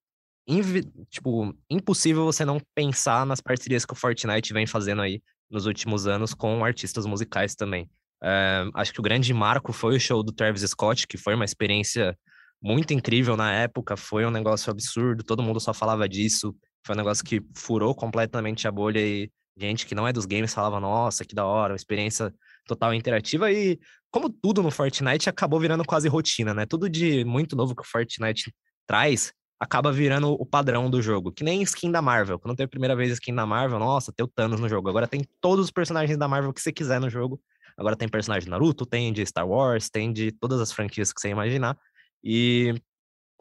invi- 0.48 0.90
tipo, 1.10 1.54
impossível 1.70 2.26
você 2.26 2.46
não 2.46 2.60
pensar 2.74 3.26
nas 3.26 3.42
parcerias 3.42 3.86
que 3.86 3.94
o 3.94 3.96
Fortnite 3.96 4.54
vem 4.54 4.66
fazendo 4.66 5.02
aí 5.02 5.22
nos 5.50 5.66
últimos 5.66 6.08
anos 6.08 6.34
com 6.34 6.64
artistas 6.64 7.06
musicais 7.06 7.56
também. 7.56 7.90
É, 8.24 8.66
acho 8.74 8.92
que 8.94 9.00
o 9.00 9.04
grande 9.04 9.34
marco 9.34 9.72
foi 9.72 9.96
o 9.96 10.00
show 10.00 10.24
do 10.24 10.32
Travis 10.32 10.64
Scott, 10.64 11.08
que 11.08 11.18
foi 11.18 11.36
uma 11.36 11.46
experiência 11.46 12.18
muito 12.62 12.94
incrível 12.94 13.38
na 13.38 13.54
época, 13.54 13.96
foi 13.96 14.26
um 14.26 14.32
negócio 14.32 14.72
absurdo, 14.72 15.24
todo 15.24 15.44
mundo 15.44 15.60
só 15.60 15.74
falava 15.74 16.10
disso, 16.10 16.56
foi 16.86 16.96
um 16.96 16.98
negócio 16.98 17.24
que 17.24 17.42
furou 17.56 17.94
completamente 17.94 18.68
a 18.68 18.72
bolha 18.72 19.00
e 19.00 19.30
gente 19.58 19.86
que 19.86 19.96
não 19.96 20.08
é 20.08 20.14
dos 20.14 20.26
games 20.26 20.54
falava, 20.54 20.80
nossa, 20.80 21.26
que 21.26 21.36
da 21.36 21.46
hora, 21.46 21.74
uma 21.74 21.78
experiência 21.78 22.34
total 22.66 22.94
interativa 22.94 23.52
e 23.52 23.80
como 24.12 24.30
tudo 24.30 24.62
no 24.62 24.72
Fortnite 24.72 25.30
acabou 25.30 25.60
virando 25.60 25.84
quase 25.86 26.08
rotina, 26.08 26.54
né? 26.54 26.66
Tudo 26.66 26.90
de 26.90 27.26
muito 27.26 27.56
novo 27.56 27.76
que 27.76 27.82
o 27.82 27.86
Fortnite 27.86 28.54
traz 28.86 29.34
acaba 29.60 29.92
virando 29.92 30.34
o 30.34 30.46
padrão 30.46 30.90
do 30.90 31.02
jogo, 31.02 31.32
que 31.32 31.44
nem 31.44 31.62
skin 31.64 31.92
da 31.92 32.02
Marvel. 32.02 32.38
Quando 32.40 32.56
teve 32.56 32.66
a 32.66 32.70
primeira 32.70 32.96
vez 32.96 33.12
skin 33.14 33.34
da 33.34 33.46
Marvel, 33.46 33.80
nossa, 33.80 34.14
tem 34.14 34.24
o 34.24 34.28
Thanos 34.28 34.60
no 34.60 34.70
jogo. 34.70 34.88
Agora 34.88 35.08
tem 35.08 35.26
todos 35.42 35.66
os 35.66 35.72
personagens 35.72 36.18
da 36.18 36.28
Marvel 36.28 36.54
que 36.54 36.62
você 36.62 36.72
quiser 36.72 37.00
no 37.00 37.10
jogo. 37.10 37.42
Agora 37.76 37.96
tem 37.96 38.08
personagem 38.08 38.46
de 38.46 38.50
Naruto, 38.52 38.86
tem 38.86 39.12
de 39.12 39.26
Star 39.26 39.48
Wars, 39.48 39.90
tem 39.90 40.14
de 40.14 40.32
todas 40.32 40.62
as 40.62 40.72
franquias 40.72 41.12
que 41.12 41.20
você 41.20 41.30
imaginar. 41.30 41.78
E 42.24 42.76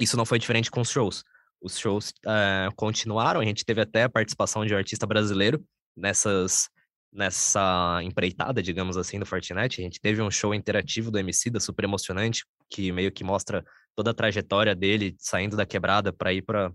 isso 0.00 0.16
não 0.16 0.24
foi 0.24 0.38
diferente 0.38 0.70
com 0.70 0.80
os 0.80 0.90
shows. 0.90 1.22
Os 1.60 1.78
shows 1.78 2.12
eh, 2.26 2.68
continuaram, 2.76 3.40
a 3.40 3.44
gente 3.44 3.64
teve 3.64 3.80
até 3.80 4.04
a 4.04 4.08
participação 4.08 4.64
de 4.64 4.74
um 4.74 4.76
artista 4.76 5.06
brasileiro 5.06 5.62
nessas 5.96 6.68
nessa 7.12 8.00
empreitada, 8.02 8.62
digamos 8.62 8.96
assim, 8.96 9.18
do 9.18 9.24
Fortnite. 9.24 9.80
A 9.80 9.84
gente 9.84 9.98
teve 9.98 10.20
um 10.20 10.30
show 10.30 10.54
interativo 10.54 11.10
do 11.10 11.18
Emicida, 11.18 11.58
super 11.58 11.84
emocionante, 11.84 12.44
que 12.68 12.92
meio 12.92 13.10
que 13.10 13.24
mostra 13.24 13.64
toda 13.94 14.10
a 14.10 14.14
trajetória 14.14 14.74
dele 14.74 15.16
saindo 15.18 15.56
da 15.56 15.64
quebrada 15.64 16.12
para 16.12 16.32
ir 16.32 16.42
para 16.42 16.70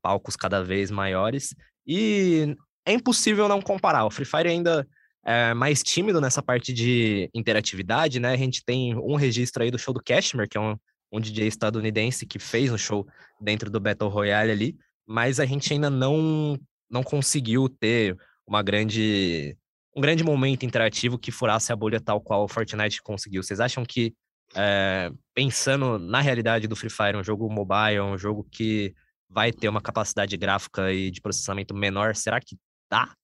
palcos 0.00 0.36
cada 0.36 0.62
vez 0.62 0.92
maiores. 0.92 1.54
E 1.84 2.56
é 2.86 2.92
impossível 2.92 3.48
não 3.48 3.60
comparar. 3.60 4.04
O 4.04 4.10
Free 4.10 4.24
Fire 4.24 4.48
ainda 4.48 4.86
é 5.24 5.52
mais 5.54 5.82
tímido 5.82 6.20
nessa 6.20 6.40
parte 6.40 6.72
de 6.72 7.28
interatividade, 7.34 8.20
né? 8.20 8.32
A 8.32 8.36
gente 8.36 8.64
tem 8.64 8.94
um 8.96 9.16
registro 9.16 9.62
aí 9.62 9.70
do 9.70 9.78
show 9.78 9.92
do 9.92 10.02
Cashmere, 10.02 10.48
que 10.48 10.56
é 10.56 10.60
um, 10.60 10.76
um 11.12 11.20
DJ 11.20 11.48
estadunidense 11.48 12.26
que 12.26 12.38
fez 12.38 12.72
um 12.72 12.78
show 12.78 13.06
dentro 13.40 13.68
do 13.68 13.80
Battle 13.80 14.08
Royale 14.08 14.52
ali, 14.52 14.76
mas 15.06 15.40
a 15.40 15.44
gente 15.44 15.72
ainda 15.72 15.90
não 15.90 16.58
não 16.88 17.04
conseguiu 17.04 17.68
ter 17.68 18.16
uma 18.50 18.62
grande 18.62 19.56
um 19.96 20.00
grande 20.00 20.22
momento 20.22 20.66
interativo 20.66 21.18
que 21.18 21.32
furasse 21.32 21.72
a 21.72 21.76
bolha 21.76 22.00
tal 22.00 22.20
qual 22.20 22.44
o 22.44 22.48
Fortnite 22.48 23.02
conseguiu. 23.02 23.42
Vocês 23.42 23.60
acham 23.60 23.84
que 23.84 24.14
é, 24.54 25.10
pensando 25.34 25.98
na 25.98 26.20
realidade 26.20 26.68
do 26.68 26.76
Free 26.76 26.90
Fire, 26.90 27.16
um 27.16 27.24
jogo 27.24 27.48
mobile, 27.50 28.00
um 28.00 28.18
jogo 28.18 28.46
que 28.50 28.94
vai 29.28 29.52
ter 29.52 29.68
uma 29.68 29.80
capacidade 29.80 30.36
gráfica 30.36 30.92
e 30.92 31.10
de 31.10 31.20
processamento 31.20 31.74
menor, 31.74 32.14
será 32.14 32.40
que 32.40 32.56
dá? 32.90 33.14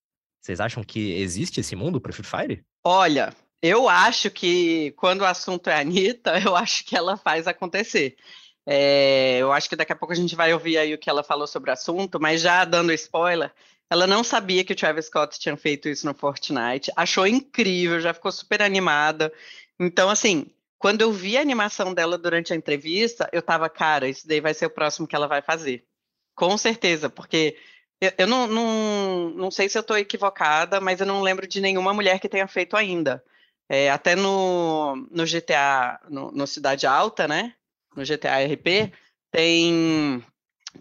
Vocês 0.40 0.60
acham 0.60 0.82
que 0.82 1.12
existe 1.14 1.60
esse 1.60 1.74
mundo 1.74 2.00
para 2.00 2.12
Free 2.12 2.24
Fire? 2.24 2.64
Olha, 2.84 3.34
eu 3.60 3.88
acho 3.88 4.30
que 4.30 4.92
quando 4.92 5.22
o 5.22 5.26
assunto 5.26 5.68
é 5.68 5.74
a 5.74 5.80
Anitta, 5.80 6.38
eu 6.44 6.54
acho 6.54 6.84
que 6.84 6.96
ela 6.96 7.16
faz 7.16 7.46
acontecer. 7.46 8.16
É, 8.64 9.38
eu 9.38 9.52
acho 9.52 9.68
que 9.68 9.76
daqui 9.76 9.92
a 9.92 9.96
pouco 9.96 10.12
a 10.12 10.16
gente 10.16 10.34
vai 10.34 10.52
ouvir 10.52 10.78
aí 10.78 10.92
o 10.92 10.98
que 10.98 11.08
ela 11.08 11.22
falou 11.22 11.46
sobre 11.46 11.70
o 11.70 11.72
assunto, 11.72 12.20
mas 12.20 12.40
já 12.40 12.64
dando 12.64 12.92
spoiler, 12.92 13.52
ela 13.90 14.06
não 14.06 14.24
sabia 14.24 14.64
que 14.64 14.72
o 14.72 14.76
Travis 14.76 15.06
Scott 15.06 15.38
tinha 15.38 15.56
feito 15.56 15.88
isso 15.88 16.06
no 16.06 16.14
Fortnite, 16.14 16.90
achou 16.96 17.26
incrível, 17.26 18.00
já 18.00 18.12
ficou 18.12 18.32
super 18.32 18.62
animada. 18.62 19.32
Então, 19.78 20.10
assim, 20.10 20.50
quando 20.78 21.02
eu 21.02 21.12
vi 21.12 21.36
a 21.36 21.40
animação 21.40 21.94
dela 21.94 22.18
durante 22.18 22.52
a 22.52 22.56
entrevista, 22.56 23.28
eu 23.32 23.42
tava, 23.42 23.68
cara, 23.68 24.08
isso 24.08 24.26
daí 24.26 24.40
vai 24.40 24.54
ser 24.54 24.66
o 24.66 24.70
próximo 24.70 25.06
que 25.06 25.14
ela 25.14 25.28
vai 25.28 25.40
fazer. 25.40 25.84
Com 26.34 26.56
certeza, 26.58 27.08
porque 27.08 27.56
eu, 28.00 28.12
eu 28.18 28.26
não, 28.26 28.46
não, 28.46 29.30
não 29.30 29.50
sei 29.50 29.68
se 29.68 29.78
eu 29.78 29.80
estou 29.80 29.96
equivocada, 29.96 30.80
mas 30.80 31.00
eu 31.00 31.06
não 31.06 31.22
lembro 31.22 31.46
de 31.46 31.60
nenhuma 31.60 31.94
mulher 31.94 32.20
que 32.20 32.28
tenha 32.28 32.46
feito 32.48 32.76
ainda. 32.76 33.24
É, 33.68 33.90
até 33.90 34.14
no, 34.14 34.96
no 35.10 35.24
GTA, 35.24 36.00
no, 36.08 36.30
no 36.30 36.46
Cidade 36.46 36.86
Alta, 36.86 37.26
né? 37.26 37.54
No 37.96 38.04
GTA 38.04 38.44
RP, 38.44 38.92
tem 39.30 40.24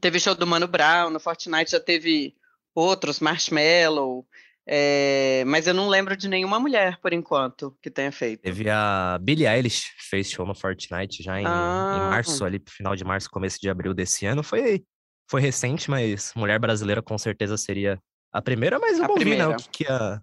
teve 0.01 0.19
show 0.19 0.35
do 0.35 0.45
Mano 0.45 0.67
Brown, 0.67 1.09
no 1.09 1.19
Fortnite 1.19 1.71
já 1.71 1.79
teve 1.79 2.35
outros, 2.75 3.19
Marshmallow, 3.19 4.27
é, 4.67 5.43
mas 5.47 5.65
eu 5.67 5.73
não 5.73 5.87
lembro 5.87 6.17
de 6.17 6.27
nenhuma 6.27 6.59
mulher, 6.59 6.99
por 6.99 7.13
enquanto, 7.13 7.77
que 7.81 7.89
tenha 7.89 8.11
feito. 8.11 8.41
Teve 8.41 8.69
a 8.69 9.17
Billie 9.21 9.47
Eilish, 9.47 9.91
fez 10.09 10.29
show 10.29 10.45
no 10.45 10.53
Fortnite 10.55 11.23
já 11.23 11.39
em, 11.39 11.45
Ah. 11.45 11.93
em 11.95 11.99
março, 12.09 12.43
ali, 12.43 12.61
final 12.67 12.95
de 12.95 13.03
março, 13.03 13.29
começo 13.29 13.59
de 13.61 13.69
abril 13.69 13.93
desse 13.93 14.25
ano. 14.25 14.43
Foi, 14.43 14.83
foi 15.29 15.39
recente, 15.41 15.89
mas 15.89 16.33
mulher 16.35 16.59
brasileira 16.59 17.01
com 17.01 17.17
certeza 17.17 17.57
seria 17.57 17.99
a 18.31 18.41
primeira, 18.41 18.77
mas 18.79 18.99
A 18.99 19.07
vamos 19.07 19.21
ouvir, 19.21 19.37
né, 19.37 19.47
o 19.47 19.55
que, 19.55 19.69
que 19.69 19.87
a, 19.91 20.21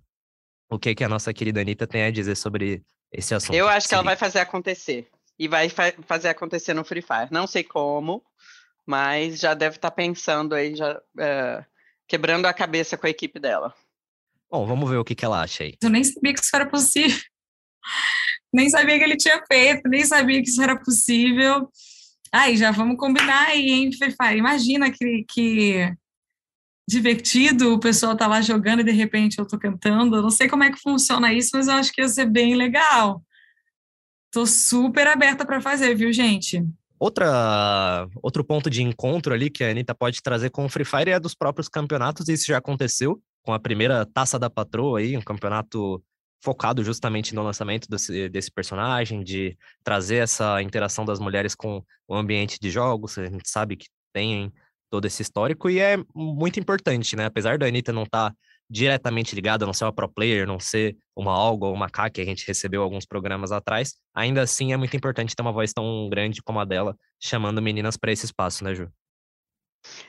o 0.71 0.79
que, 0.79 0.95
que 0.95 1.05
a 1.05 1.09
nossa 1.09 1.33
querida 1.33 1.61
Anitta 1.61 1.87
tem 1.87 2.03
a 2.03 2.11
dizer 2.11 2.35
sobre 2.37 2.83
esse 3.13 3.35
assunto. 3.35 3.55
Eu 3.55 3.69
acho 3.69 3.89
que 3.89 3.95
ela 3.95 4.03
vai 4.03 4.17
fazer 4.17 4.41
acontecer. 4.41 5.09
E 5.39 5.49
vai 5.49 5.69
fa- 5.69 5.93
fazer 6.07 6.29
acontecer 6.29 6.75
no 6.75 6.85
Free 6.85 7.01
Fire. 7.03 7.29
Não 7.31 7.47
sei 7.47 7.65
como, 7.65 8.23
mas 8.87 9.39
já 9.41 9.55
deve 9.55 9.77
estar 9.77 9.91
pensando 9.91 10.55
aí, 10.55 10.75
já 10.77 11.01
é, 11.19 11.65
quebrando 12.13 12.45
a 12.45 12.53
cabeça 12.53 12.99
com 12.99 13.07
a 13.07 13.11
equipe 13.11 13.41
dela. 13.41 13.75
Bom, 14.51 14.67
vamos 14.67 14.91
ver 14.91 14.99
o 14.99 15.05
que, 15.05 15.15
que 15.15 15.25
ela 15.25 15.41
acha 15.41 15.65
aí. 15.65 15.79
Eu 15.83 15.89
nem 15.89 16.05
sabia 16.05 16.35
que 16.35 16.41
isso 16.41 16.55
era 16.55 16.67
possível. 16.67 17.19
Nem 18.55 18.69
sabia 18.69 18.99
que 18.99 19.05
ele 19.05 19.17
tinha 19.17 19.43
feito, 19.51 19.89
nem 19.89 20.05
sabia 20.05 20.43
que 20.43 20.49
isso 20.51 20.61
era 20.61 20.79
possível. 20.79 21.71
Aí, 22.31 22.55
já 22.55 22.71
vamos 22.71 22.99
combinar 22.99 23.47
aí, 23.47 23.71
hein, 23.71 23.91
Fire? 23.91 24.37
Imagina 24.37 24.91
que, 24.91 25.25
que 25.27 25.97
divertido 26.87 27.73
o 27.73 27.81
pessoal 27.81 28.15
tá 28.15 28.27
lá 28.27 28.43
jogando 28.43 28.81
e 28.81 28.85
de 28.85 28.91
repente 28.91 29.39
eu 29.39 29.49
tô 29.49 29.59
cantando. 29.59 30.17
Eu 30.17 30.23
não 30.23 30.31
sei 30.31 30.51
como 30.51 30.65
é 30.65 30.71
que 30.71 30.79
funciona 30.79 31.33
isso, 31.33 31.53
mas 31.55 31.67
eu 31.67 31.73
acho 31.73 31.91
que 31.91 32.03
ia 32.03 32.09
ser 32.09 32.27
bem 32.27 32.55
legal. 32.55 33.25
Tô 34.31 34.45
super 34.45 35.07
aberta 35.07 35.47
para 35.47 35.63
fazer, 35.63 35.95
viu, 35.95 36.13
gente? 36.13 36.63
Outra, 37.03 38.07
outro 38.23 38.45
ponto 38.45 38.71
de 38.71 38.81
encontro 38.81 39.35
ali 39.35 39.51
que 39.51 39.65
a 39.65 39.71
Anitta 39.71 39.93
pode 39.93 40.23
trazer 40.23 40.51
com 40.51 40.65
o 40.65 40.69
Free 40.69 40.85
Fire 40.85 41.11
é 41.11 41.19
dos 41.19 41.35
próprios 41.35 41.69
campeonatos, 41.69 42.29
e 42.29 42.35
isso 42.35 42.47
já 42.47 42.59
aconteceu 42.59 43.21
com 43.43 43.53
a 43.53 43.59
primeira 43.59 44.07
Taça 44.07 44.39
da 44.39 44.49
Patroa 44.49 45.01
aí, 45.01 45.17
um 45.17 45.21
campeonato 45.21 46.01
focado 46.41 46.85
justamente 46.85 47.35
no 47.35 47.43
lançamento 47.43 47.89
desse, 47.89 48.29
desse 48.29 48.53
personagem, 48.53 49.25
de 49.25 49.59
trazer 49.83 50.19
essa 50.19 50.63
interação 50.63 51.05
das 51.05 51.19
mulheres 51.19 51.57
com 51.57 51.83
o 52.07 52.15
ambiente 52.15 52.57
de 52.61 52.71
jogos, 52.71 53.19
a 53.19 53.25
gente 53.25 53.51
sabe 53.51 53.75
que 53.75 53.89
tem 54.13 54.53
todo 54.89 55.05
esse 55.05 55.23
histórico 55.23 55.69
e 55.69 55.81
é 55.81 55.97
muito 56.15 56.61
importante, 56.61 57.17
né? 57.17 57.25
Apesar 57.25 57.59
da 57.59 57.67
Anitta 57.67 57.93
não 57.93 58.05
estar 58.05 58.33
diretamente 58.73 59.35
ligada, 59.35 59.67
não 59.67 59.75
ser 59.75 59.85
uma 59.85 59.93
pro 59.93 60.09
player, 60.09 60.47
não 60.47 60.59
ser 60.59 60.97
uma 61.15 61.37
Olga 61.39 61.67
ou 61.67 61.75
uma 61.75 61.91
K 61.91 62.09
que 62.09 62.23
a 62.23 62.25
gente 62.25 62.47
recebeu 62.47 62.83
alguns 62.83 63.05
programas 63.05 63.53
atrás, 63.53 63.97
ainda 64.15 64.41
assim 64.41 64.73
é 64.73 64.79
muito 64.79 64.97
importante 64.97 65.37
ter 65.37 65.43
uma 65.43 65.53
voz 65.53 65.75
tão 65.75 66.09
grande 66.09 66.43
como 66.43 66.59
a 66.59 66.65
dela, 66.65 66.97
chamando 67.21 67.61
meninas 67.61 67.99
para 67.99 68.11
esse 68.11 68.25
espaço, 68.25 68.65
né, 68.65 68.75
Ju? 68.75 68.91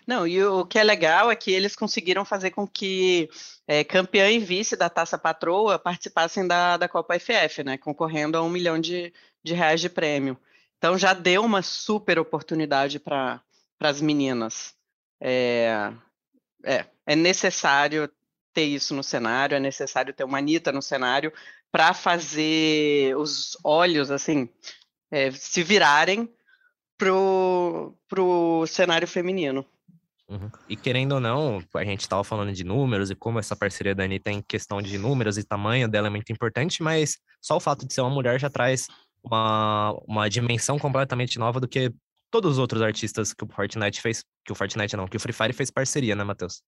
Não, 0.07 0.25
e 0.25 0.41
o 0.41 0.65
que 0.65 0.79
é 0.79 0.83
legal 0.83 1.29
é 1.29 1.35
que 1.35 1.51
eles 1.51 1.75
conseguiram 1.75 2.23
fazer 2.23 2.51
com 2.51 2.65
que 2.65 3.29
é, 3.67 3.83
campeã 3.83 4.29
e 4.29 4.39
vice 4.39 4.77
da 4.77 4.89
Taça 4.89 5.17
Patroa 5.17 5.77
participassem 5.77 6.47
da, 6.47 6.77
da 6.77 6.87
Copa 6.87 7.19
FF, 7.19 7.63
né? 7.63 7.77
Concorrendo 7.77 8.37
a 8.37 8.43
um 8.43 8.49
milhão 8.49 8.79
de, 8.79 9.11
de 9.43 9.53
reais 9.53 9.81
de 9.81 9.89
prêmio. 9.89 10.37
Então 10.77 10.97
já 10.97 11.13
deu 11.13 11.43
uma 11.43 11.61
super 11.61 12.17
oportunidade 12.17 12.99
para 12.99 13.41
as 13.81 13.99
meninas. 13.99 14.73
É, 15.19 15.91
é, 16.63 16.85
é 17.05 17.15
necessário 17.15 18.09
ter 18.53 18.63
isso 18.63 18.93
no 18.93 19.03
cenário, 19.03 19.55
é 19.55 19.59
necessário 19.59 20.13
ter 20.13 20.23
uma 20.23 20.37
Anitta 20.37 20.71
no 20.71 20.81
cenário 20.81 21.33
para 21.71 21.93
fazer 21.93 23.17
os 23.17 23.57
olhos 23.63 24.11
assim 24.11 24.47
é, 25.11 25.31
se 25.31 25.63
virarem 25.63 26.29
pro, 26.97 27.95
pro 28.07 28.65
cenário 28.67 29.07
feminino. 29.07 29.65
Uhum. 30.27 30.49
E 30.69 30.75
querendo 30.75 31.13
ou 31.13 31.19
não, 31.19 31.61
a 31.75 31.83
gente 31.83 32.01
estava 32.01 32.23
falando 32.23 32.53
de 32.53 32.63
números 32.63 33.09
e 33.09 33.15
como 33.15 33.39
essa 33.39 33.55
parceria 33.55 33.93
da 33.93 34.03
Anitta 34.03 34.31
em 34.31 34.41
questão 34.41 34.81
de 34.81 34.97
números 34.97 35.37
e 35.37 35.43
tamanho 35.43 35.87
dela 35.87 36.07
é 36.07 36.09
muito 36.09 36.31
importante, 36.31 36.81
mas 36.81 37.17
só 37.41 37.57
o 37.57 37.59
fato 37.59 37.85
de 37.85 37.93
ser 37.93 38.01
uma 38.01 38.09
mulher 38.09 38.39
já 38.39 38.49
traz 38.49 38.87
uma, 39.23 39.91
uma 40.07 40.29
dimensão 40.29 40.79
completamente 40.79 41.37
nova 41.37 41.59
do 41.59 41.67
que 41.67 41.93
todos 42.31 42.53
os 42.53 42.57
outros 42.57 42.81
artistas 42.81 43.33
que 43.33 43.43
o 43.43 43.47
Fortnite 43.47 44.01
fez, 44.01 44.23
que 44.43 44.51
o 44.51 44.55
Fortnite 44.55 44.97
não, 44.97 45.07
que 45.07 45.17
o 45.17 45.19
Free 45.19 45.33
Fire 45.33 45.53
fez 45.53 45.69
parceria, 45.69 46.15
né, 46.15 46.23
Matheus? 46.23 46.63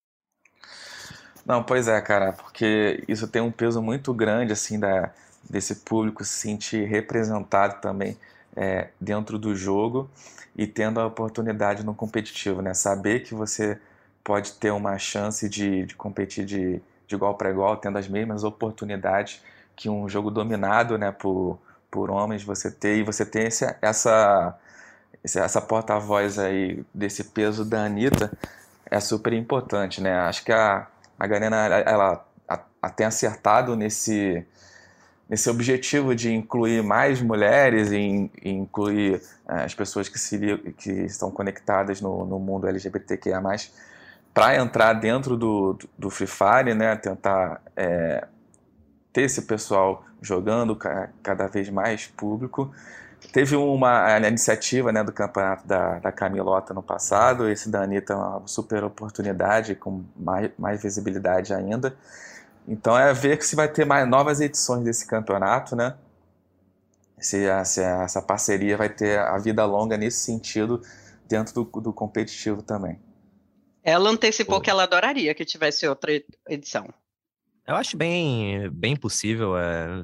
Não, 1.45 1.63
pois 1.63 1.87
é, 1.87 1.99
cara, 2.01 2.33
porque 2.33 3.03
isso 3.07 3.27
tem 3.27 3.41
um 3.41 3.51
peso 3.51 3.81
muito 3.81 4.13
grande, 4.13 4.51
assim, 4.51 4.79
da, 4.79 5.11
desse 5.49 5.75
público 5.75 6.23
se 6.23 6.33
sentir 6.33 6.85
representado 6.87 7.79
também 7.81 8.17
é, 8.55 8.89
dentro 8.99 9.37
do 9.37 9.55
jogo 9.55 10.09
e 10.55 10.65
tendo 10.65 10.99
a 10.99 11.05
oportunidade 11.05 11.85
no 11.85 11.93
competitivo, 11.93 12.61
né? 12.61 12.73
Saber 12.73 13.21
que 13.21 13.35
você 13.35 13.79
pode 14.23 14.53
ter 14.53 14.71
uma 14.71 14.97
chance 14.97 15.47
de, 15.47 15.85
de 15.85 15.95
competir 15.95 16.45
de, 16.45 16.81
de 17.07 17.15
igual 17.15 17.35
para 17.35 17.51
igual, 17.51 17.77
tendo 17.77 17.97
as 17.97 18.07
mesmas 18.07 18.43
oportunidades 18.43 19.41
que 19.75 19.89
um 19.89 20.09
jogo 20.09 20.31
dominado, 20.31 20.97
né, 20.97 21.11
por, 21.11 21.59
por 21.91 22.09
homens 22.09 22.43
você 22.43 22.71
ter 22.71 22.97
e 22.97 23.03
você 23.03 23.25
tem 23.25 23.47
esse, 23.47 23.65
essa 23.81 24.57
essa 25.23 25.59
porta-voz 25.61 26.37
aí 26.37 26.83
desse 26.93 27.23
peso 27.23 27.65
da 27.65 27.85
Anitta 27.85 28.31
é 28.85 28.99
super 28.99 29.33
importante, 29.33 30.01
né? 30.01 30.13
Acho 30.19 30.43
que 30.45 30.51
a, 30.51 30.87
a 31.19 31.25
ela, 31.25 32.25
ela 32.47 32.89
tem 32.95 33.05
acertado 33.05 33.75
nesse, 33.75 34.45
nesse 35.29 35.49
objetivo 35.49 36.15
de 36.15 36.33
incluir 36.33 36.83
mais 36.83 37.21
mulheres 37.21 37.91
e, 37.91 38.29
e 38.43 38.49
incluir 38.49 39.21
é, 39.47 39.63
as 39.63 39.73
pessoas 39.73 40.07
que, 40.07 40.19
se, 40.19 40.37
que 40.77 40.91
estão 40.91 41.31
conectadas 41.31 42.01
no, 42.01 42.25
no 42.25 42.39
mundo 42.39 42.67
LGBTQIA+, 42.67 43.41
para 44.33 44.57
entrar 44.57 44.93
dentro 44.93 45.37
do, 45.37 45.77
do, 45.97 46.09
Free 46.09 46.27
Fire, 46.27 46.73
né, 46.75 46.95
tentar 46.97 47.61
é, 47.75 48.27
ter 49.13 49.21
esse 49.21 49.43
pessoal 49.43 50.05
jogando 50.21 50.77
cada 51.23 51.47
vez 51.47 51.69
mais 51.69 52.07
público. 52.07 52.73
Teve 53.31 53.55
uma 53.55 54.17
iniciativa 54.19 54.91
né, 54.91 55.03
do 55.03 55.11
campeonato 55.11 55.67
da, 55.67 55.99
da 55.99 56.11
Camilota 56.11 56.73
no 56.73 56.81
passado, 56.81 57.49
esse 57.49 57.69
da 57.69 57.83
Anitta 57.83 58.13
é 58.13 58.15
uma 58.15 58.47
super 58.47 58.83
oportunidade, 58.83 59.75
com 59.75 60.03
mais, 60.15 60.51
mais 60.57 60.81
visibilidade 60.81 61.53
ainda. 61.53 61.95
Então 62.67 62.97
é 62.97 63.13
ver 63.13 63.37
que 63.37 63.45
se 63.45 63.55
vai 63.55 63.67
ter 63.67 63.85
mais 63.85 64.07
novas 64.07 64.39
edições 64.39 64.83
desse 64.83 65.05
campeonato, 65.05 65.75
né? 65.75 65.95
Se, 67.19 67.45
se 67.65 67.81
essa 67.81 68.21
parceria 68.21 68.75
vai 68.77 68.89
ter 68.89 69.19
a 69.19 69.37
vida 69.37 69.65
longa 69.65 69.97
nesse 69.97 70.19
sentido 70.19 70.81
dentro 71.27 71.53
do, 71.53 71.81
do 71.81 71.93
competitivo 71.93 72.61
também. 72.61 72.99
Ela 73.83 74.09
antecipou 74.09 74.55
Pô. 74.55 74.61
que 74.61 74.69
ela 74.69 74.83
adoraria 74.83 75.33
que 75.35 75.45
tivesse 75.45 75.87
outra 75.87 76.11
edição. 76.49 76.87
Eu 77.67 77.75
acho 77.75 77.97
bem, 77.97 78.69
bem 78.69 78.95
possível. 78.95 79.57
É, 79.57 80.03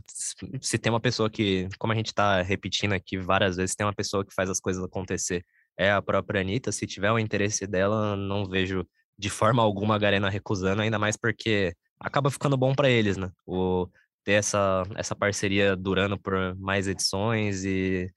se 0.60 0.80
tem 0.80 0.92
uma 0.92 1.00
pessoa 1.00 1.30
que, 1.30 1.70
como 1.78 1.94
a 1.94 1.96
gente 1.96 2.08
está 2.08 2.42
repetindo 2.42 2.94
aqui 2.94 3.18
várias 3.18 3.56
vezes, 3.58 3.76
tem 3.76 3.86
uma 3.86 3.94
pessoa 3.94 4.26
que 4.26 4.34
faz 4.34 4.50
as 4.50 4.60
coisas 4.60 4.84
acontecer, 4.84 5.46
é 5.78 5.92
a 5.92 6.02
própria 6.02 6.42
Anitta. 6.42 6.72
Se 6.72 6.88
tiver 6.88 7.12
o 7.12 7.20
interesse 7.20 7.68
dela, 7.68 8.16
não 8.16 8.46
vejo 8.48 8.84
de 9.18 9.30
forma 9.30 9.62
alguma 9.62 9.96
a 9.96 10.00
Garena 10.00 10.30
recusando, 10.30 10.82
ainda 10.82 10.98
mais 10.98 11.16
porque 11.16 11.74
acaba 12.00 12.32
ficando 12.32 12.58
bom 12.58 12.74
para 12.74 12.90
eles, 12.90 13.16
né? 13.16 13.32
O, 13.46 13.88
ter 14.24 14.34
essa, 14.34 14.84
essa 14.96 15.16
parceria 15.16 15.76
durando 15.76 16.18
por 16.20 16.56
mais 16.58 16.88
edições 16.88 17.64
e 17.64 18.12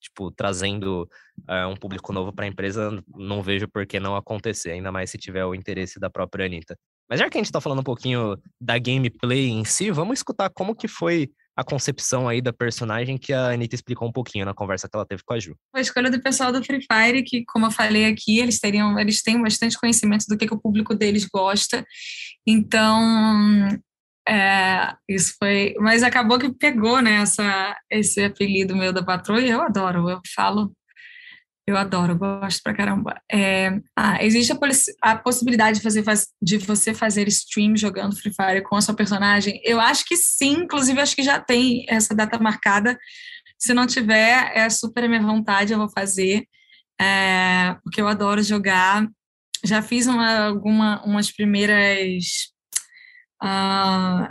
tipo 0.00 0.30
trazendo 0.30 1.08
uh, 1.48 1.68
um 1.68 1.76
público 1.76 2.12
novo 2.12 2.32
para 2.32 2.44
a 2.44 2.48
empresa, 2.48 3.02
não 3.16 3.42
vejo 3.42 3.66
por 3.68 3.84
que 3.86 3.98
não 3.98 4.14
acontecer, 4.16 4.70
ainda 4.70 4.92
mais 4.92 5.10
se 5.10 5.18
tiver 5.18 5.44
o 5.44 5.54
interesse 5.54 5.98
da 5.98 6.08
própria 6.08 6.46
Anitta. 6.46 6.78
Mas 7.08 7.20
já 7.20 7.28
que 7.28 7.36
a 7.36 7.40
gente 7.40 7.46
está 7.46 7.60
falando 7.60 7.80
um 7.80 7.84
pouquinho 7.84 8.36
da 8.60 8.78
gameplay 8.78 9.48
em 9.48 9.64
si, 9.64 9.90
vamos 9.90 10.18
escutar 10.18 10.50
como 10.50 10.74
que 10.74 10.88
foi 10.88 11.30
a 11.56 11.62
concepção 11.62 12.28
aí 12.28 12.40
da 12.40 12.52
personagem 12.52 13.16
que 13.16 13.32
a 13.32 13.50
Anitta 13.50 13.74
explicou 13.74 14.08
um 14.08 14.12
pouquinho 14.12 14.44
na 14.44 14.52
conversa 14.52 14.88
que 14.88 14.96
ela 14.96 15.06
teve 15.06 15.22
com 15.24 15.34
a 15.34 15.38
Ju. 15.38 15.54
A 15.72 15.80
escolha 15.80 16.10
do 16.10 16.20
pessoal 16.20 16.52
do 16.52 16.64
Free 16.64 16.80
Fire, 16.80 17.22
que, 17.22 17.44
como 17.46 17.66
eu 17.66 17.70
falei 17.70 18.06
aqui, 18.06 18.40
eles 18.40 18.58
teriam, 18.58 18.98
eles 18.98 19.22
têm 19.22 19.40
bastante 19.40 19.78
conhecimento 19.78 20.24
do 20.28 20.36
que, 20.36 20.48
que 20.48 20.54
o 20.54 20.60
público 20.60 20.94
deles 20.94 21.26
gosta. 21.26 21.86
Então, 22.46 23.68
é, 24.28 24.94
isso 25.08 25.34
foi. 25.38 25.74
Mas 25.78 26.02
acabou 26.02 26.38
que 26.38 26.52
pegou, 26.52 27.00
né, 27.00 27.22
essa, 27.22 27.76
esse 27.88 28.24
apelido 28.24 28.74
meu 28.74 28.92
da 28.92 29.04
patroa, 29.04 29.40
e 29.40 29.50
eu 29.50 29.62
adoro, 29.62 30.08
eu 30.08 30.20
falo 30.34 30.72
eu 31.66 31.76
adoro, 31.78 32.16
gosto 32.18 32.62
pra 32.62 32.74
caramba. 32.74 33.20
É, 33.30 33.80
ah, 33.96 34.22
existe 34.22 34.52
a, 34.52 34.58
a, 35.00 35.16
possibilidade 35.16 35.78
de, 35.78 35.82
fazer, 35.82 36.04
de 36.40 36.58
você 36.58 36.92
fazer 36.92 37.26
stream 37.28 37.74
jogando 37.74 38.16
Free 38.16 38.34
Fire 38.34 38.62
com 38.62 38.76
a 38.76 38.82
sua 38.82 38.94
personagem? 38.94 39.60
Eu 39.64 39.80
acho 39.80 40.04
que 40.04 40.16
sim, 40.16 40.64
inclusive 40.64 41.00
acho 41.00 41.16
que 41.16 41.22
já 41.22 41.40
tem 41.40 41.86
essa 41.88 42.14
data 42.14 42.38
marcada. 42.38 42.98
Se 43.58 43.72
não 43.72 43.86
tiver, 43.86 44.52
é 44.54 44.68
super 44.68 45.04
a 45.04 45.08
minha 45.08 45.22
vontade, 45.22 45.72
eu 45.72 45.78
vou 45.78 45.88
fazer, 45.88 46.46
é, 47.00 47.74
porque 47.82 48.00
eu 48.00 48.08
adoro 48.08 48.42
jogar. 48.42 49.08
Já 49.64 49.80
fiz 49.80 50.06
uma, 50.06 50.48
alguma, 50.48 51.02
umas 51.04 51.32
primeiras 51.32 52.52
uh, 53.42 54.28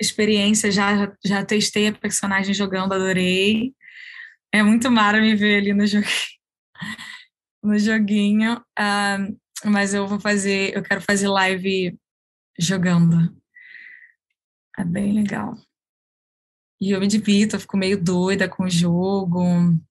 experiências, 0.00 0.72
já, 0.72 1.12
já 1.24 1.44
testei 1.44 1.88
a 1.88 1.92
personagem 1.92 2.54
jogando, 2.54 2.94
adorei. 2.94 3.72
É 4.52 4.62
muito 4.62 4.88
mara 4.90 5.20
me 5.20 5.34
ver 5.34 5.58
ali 5.58 5.74
no 5.74 5.84
jogo 5.84 6.06
no 7.62 7.78
joguinho, 7.78 8.56
uh, 8.78 9.38
mas 9.64 9.94
eu 9.94 10.06
vou 10.06 10.20
fazer, 10.20 10.74
eu 10.76 10.82
quero 10.82 11.00
fazer 11.00 11.28
live 11.28 11.98
jogando. 12.58 13.34
É 14.78 14.84
bem 14.84 15.12
legal. 15.12 15.56
E 16.78 16.90
eu 16.90 17.00
me 17.00 17.06
divirto, 17.06 17.56
eu 17.56 17.60
fico 17.60 17.76
meio 17.76 18.02
doida 18.02 18.48
com 18.48 18.64
o 18.64 18.70
jogo. 18.70 19.42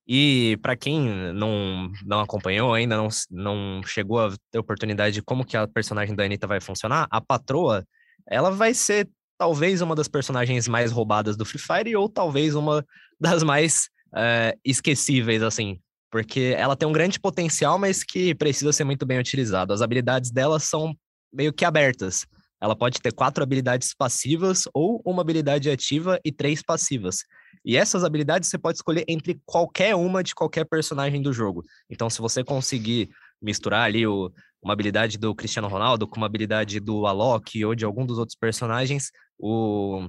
E 0.08 0.58
para 0.62 0.76
quem 0.76 1.34
não, 1.34 1.92
não 2.06 2.20
acompanhou 2.20 2.74
ainda, 2.74 2.96
não, 2.96 3.08
não 3.32 3.82
chegou 3.84 4.20
a 4.20 4.36
ter 4.52 4.60
oportunidade 4.60 5.16
de 5.16 5.22
como 5.24 5.44
que 5.44 5.58
a 5.58 5.68
personagem 5.68 6.16
da 6.16 6.24
Anitta 6.24 6.46
vai 6.46 6.62
funcionar, 6.62 7.08
a 7.10 7.20
patroa, 7.20 7.84
ela 8.30 8.52
vai 8.52 8.74
ser 8.76 9.10
talvez 9.36 9.82
uma 9.82 9.96
das 9.96 10.08
personagens 10.08 10.68
mais 10.68 10.92
roubadas 10.92 11.36
do 11.36 11.44
Free 11.44 11.60
Fire 11.60 11.96
ou 11.96 12.08
talvez 12.08 12.54
uma 12.54 12.86
das 13.20 13.42
mais 13.42 13.90
é, 14.16 14.56
esquecíveis, 14.64 15.42
assim, 15.42 15.80
porque 16.16 16.56
ela 16.58 16.78
tem 16.78 16.88
um 16.88 16.94
grande 16.94 17.20
potencial, 17.20 17.78
mas 17.78 18.02
que 18.02 18.34
precisa 18.34 18.72
ser 18.72 18.86
muito 18.86 19.06
bem 19.06 19.20
utilizado. 19.20 19.74
As 19.74 19.82
habilidades 19.82 20.32
dela 20.32 20.62
são 20.62 20.96
meio 21.30 21.52
que 21.52 21.66
abertas. 21.66 22.26
Ela 22.62 22.74
pode 22.74 23.02
ter 23.02 23.12
quatro 23.12 23.44
habilidades 23.44 23.94
passivas 23.94 24.64
ou 24.74 25.02
uma 25.06 25.22
habilidade 25.22 25.70
ativa 25.70 26.18
e 26.24 26.32
três 26.32 26.64
passivas. 26.64 27.18
E 27.66 27.76
essas 27.76 28.06
habilidades 28.06 28.48
você 28.48 28.58
pode 28.58 28.78
escolher 28.78 29.04
entre 29.10 29.38
qualquer 29.46 29.94
uma 29.94 30.24
de 30.24 30.34
qualquer 30.34 30.64
personagem 30.64 31.22
do 31.22 31.34
jogo. 31.34 31.66
Então, 31.90 32.10
se 32.10 32.22
você 32.22 32.46
conseguir 32.46 33.10
misturar 33.42 33.84
ali 33.84 34.08
o, 34.08 34.32
uma 34.64 34.72
habilidade 34.72 35.18
do 35.18 35.36
Cristiano 35.36 35.68
Ronaldo 35.68 36.08
com 36.08 36.16
uma 36.16 36.28
habilidade 36.28 36.80
do 36.80 37.06
Alok 37.06 37.66
ou 37.66 37.76
de 37.76 37.84
algum 37.84 38.06
dos 38.06 38.18
outros 38.18 38.38
personagens, 38.40 39.12
o, 39.38 40.08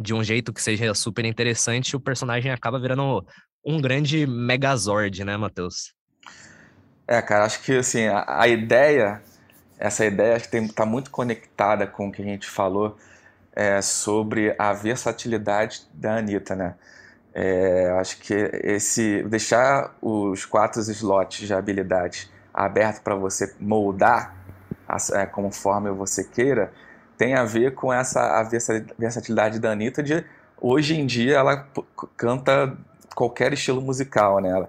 de 0.00 0.14
um 0.14 0.22
jeito 0.22 0.52
que 0.52 0.62
seja 0.62 0.94
super 0.94 1.24
interessante, 1.24 1.96
o 1.96 2.00
personagem 2.00 2.52
acaba 2.52 2.78
virando 2.78 3.26
um 3.64 3.80
grande 3.80 4.26
megazord, 4.26 5.24
né, 5.24 5.36
Matheus? 5.36 5.94
É, 7.06 7.20
cara, 7.20 7.44
acho 7.44 7.62
que 7.62 7.76
assim, 7.76 8.06
a, 8.06 8.24
a 8.26 8.48
ideia, 8.48 9.22
essa 9.78 10.04
ideia 10.04 10.36
acho 10.36 10.48
que 10.48 10.56
está 10.56 10.86
muito 10.86 11.10
conectada 11.10 11.86
com 11.86 12.08
o 12.08 12.12
que 12.12 12.22
a 12.22 12.24
gente 12.24 12.48
falou 12.48 12.96
é, 13.54 13.82
sobre 13.82 14.54
a 14.58 14.72
versatilidade 14.72 15.82
da 15.92 16.16
Anitta, 16.16 16.54
né? 16.54 16.74
É, 17.34 17.90
acho 17.98 18.18
que 18.18 18.34
esse 18.34 19.22
deixar 19.24 19.96
os 20.02 20.44
quatro 20.44 20.80
slots 20.80 21.46
de 21.46 21.54
habilidade 21.54 22.30
abertos 22.52 23.00
para 23.00 23.14
você 23.14 23.54
moldar 23.58 24.36
é, 25.14 25.24
conforme 25.24 25.90
você 25.90 26.24
queira, 26.24 26.70
tem 27.16 27.34
a 27.34 27.44
ver 27.44 27.74
com 27.74 27.90
essa 27.92 28.38
a 28.38 28.42
versatilidade 28.98 29.58
da 29.58 29.70
Anitta 29.72 30.02
de 30.02 30.24
hoje 30.60 30.94
em 30.94 31.06
dia 31.06 31.36
ela 31.36 31.66
canta 32.16 32.76
qualquer 33.14 33.52
estilo 33.52 33.80
musical, 33.80 34.40
né? 34.40 34.66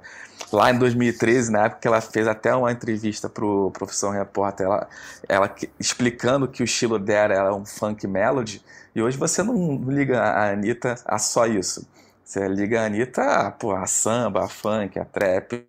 lá 0.51 0.71
em 0.71 0.77
2013, 0.77 1.51
na 1.51 1.65
época, 1.65 1.87
ela 1.87 1.99
fez 1.99 2.27
até 2.27 2.55
uma 2.55 2.71
entrevista 2.71 3.27
para 3.27 3.45
o 3.45 3.71
Profissão 3.71 4.11
Repórter, 4.11 4.65
ela, 4.65 4.87
ela 5.27 5.55
explicando 5.79 6.47
que 6.47 6.61
o 6.61 6.65
estilo 6.65 6.99
dela 6.99 7.33
era 7.33 7.55
um 7.55 7.65
funk 7.65 8.05
melody, 8.07 8.63
e 8.95 9.01
hoje 9.01 9.17
você 9.17 9.41
não 9.41 9.83
liga 9.87 10.21
a 10.21 10.51
Anitta 10.51 10.95
a 11.05 11.17
só 11.17 11.47
isso. 11.47 11.87
Você 12.23 12.47
liga 12.47 12.81
a 12.81 12.85
Anitta 12.85 13.21
a, 13.21 13.51
pô, 13.51 13.75
a 13.75 13.85
samba, 13.87 14.45
a 14.45 14.47
funk, 14.47 14.99
a 14.99 15.05
trap, 15.05 15.65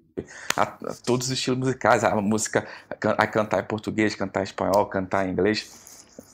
a, 0.56 0.62
a 0.62 0.94
todos 1.04 1.26
os 1.26 1.32
estilos 1.32 1.58
musicais, 1.58 2.04
a 2.04 2.14
música, 2.16 2.66
a 2.90 3.26
cantar 3.26 3.60
em 3.60 3.66
português, 3.66 4.14
cantar 4.14 4.40
em 4.40 4.44
espanhol, 4.44 4.86
cantar 4.86 5.26
em 5.26 5.32
inglês. 5.32 5.83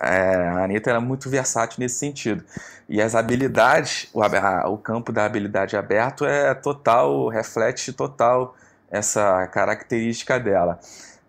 É, 0.00 0.34
a 0.34 0.64
Anitta 0.64 0.90
era 0.90 1.00
muito 1.00 1.28
versátil 1.28 1.76
nesse 1.80 1.96
sentido. 1.96 2.42
E 2.88 3.00
as 3.02 3.14
habilidades, 3.14 4.08
o, 4.12 4.22
a, 4.22 4.68
o 4.68 4.78
campo 4.78 5.12
da 5.12 5.24
habilidade 5.24 5.76
aberto 5.76 6.24
é 6.24 6.54
total, 6.54 7.28
reflete 7.28 7.92
total 7.92 8.56
essa 8.90 9.46
característica 9.48 10.40
dela. 10.40 10.80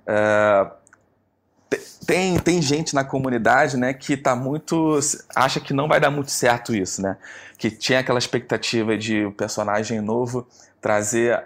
É, 0.07 0.71
tem, 2.05 2.39
tem 2.39 2.61
gente 2.61 2.95
na 2.95 3.03
comunidade 3.03 3.77
né, 3.77 3.93
que 3.93 4.17
tá 4.17 4.35
muito. 4.35 4.99
acha 5.35 5.59
que 5.59 5.73
não 5.73 5.87
vai 5.87 5.99
dar 5.99 6.09
muito 6.09 6.31
certo 6.31 6.73
isso, 6.75 7.01
né? 7.01 7.17
Que 7.57 7.69
tinha 7.69 7.99
aquela 7.99 8.19
expectativa 8.19 8.97
de 8.97 9.25
o 9.25 9.31
personagem 9.31 10.01
novo 10.01 10.47
trazer 10.81 11.43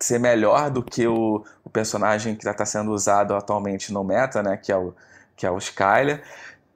ser 0.00 0.18
melhor 0.18 0.70
do 0.70 0.82
que 0.82 1.06
o, 1.06 1.44
o 1.64 1.70
personagem 1.70 2.36
que 2.36 2.48
está 2.48 2.64
sendo 2.64 2.92
usado 2.92 3.34
atualmente 3.34 3.92
no 3.92 4.02
meta, 4.02 4.42
né? 4.42 4.56
Que 4.56 4.72
é 4.72 4.76
o, 4.76 4.94
que 5.36 5.46
é 5.46 5.50
o 5.50 5.58
Skyler. 5.58 6.22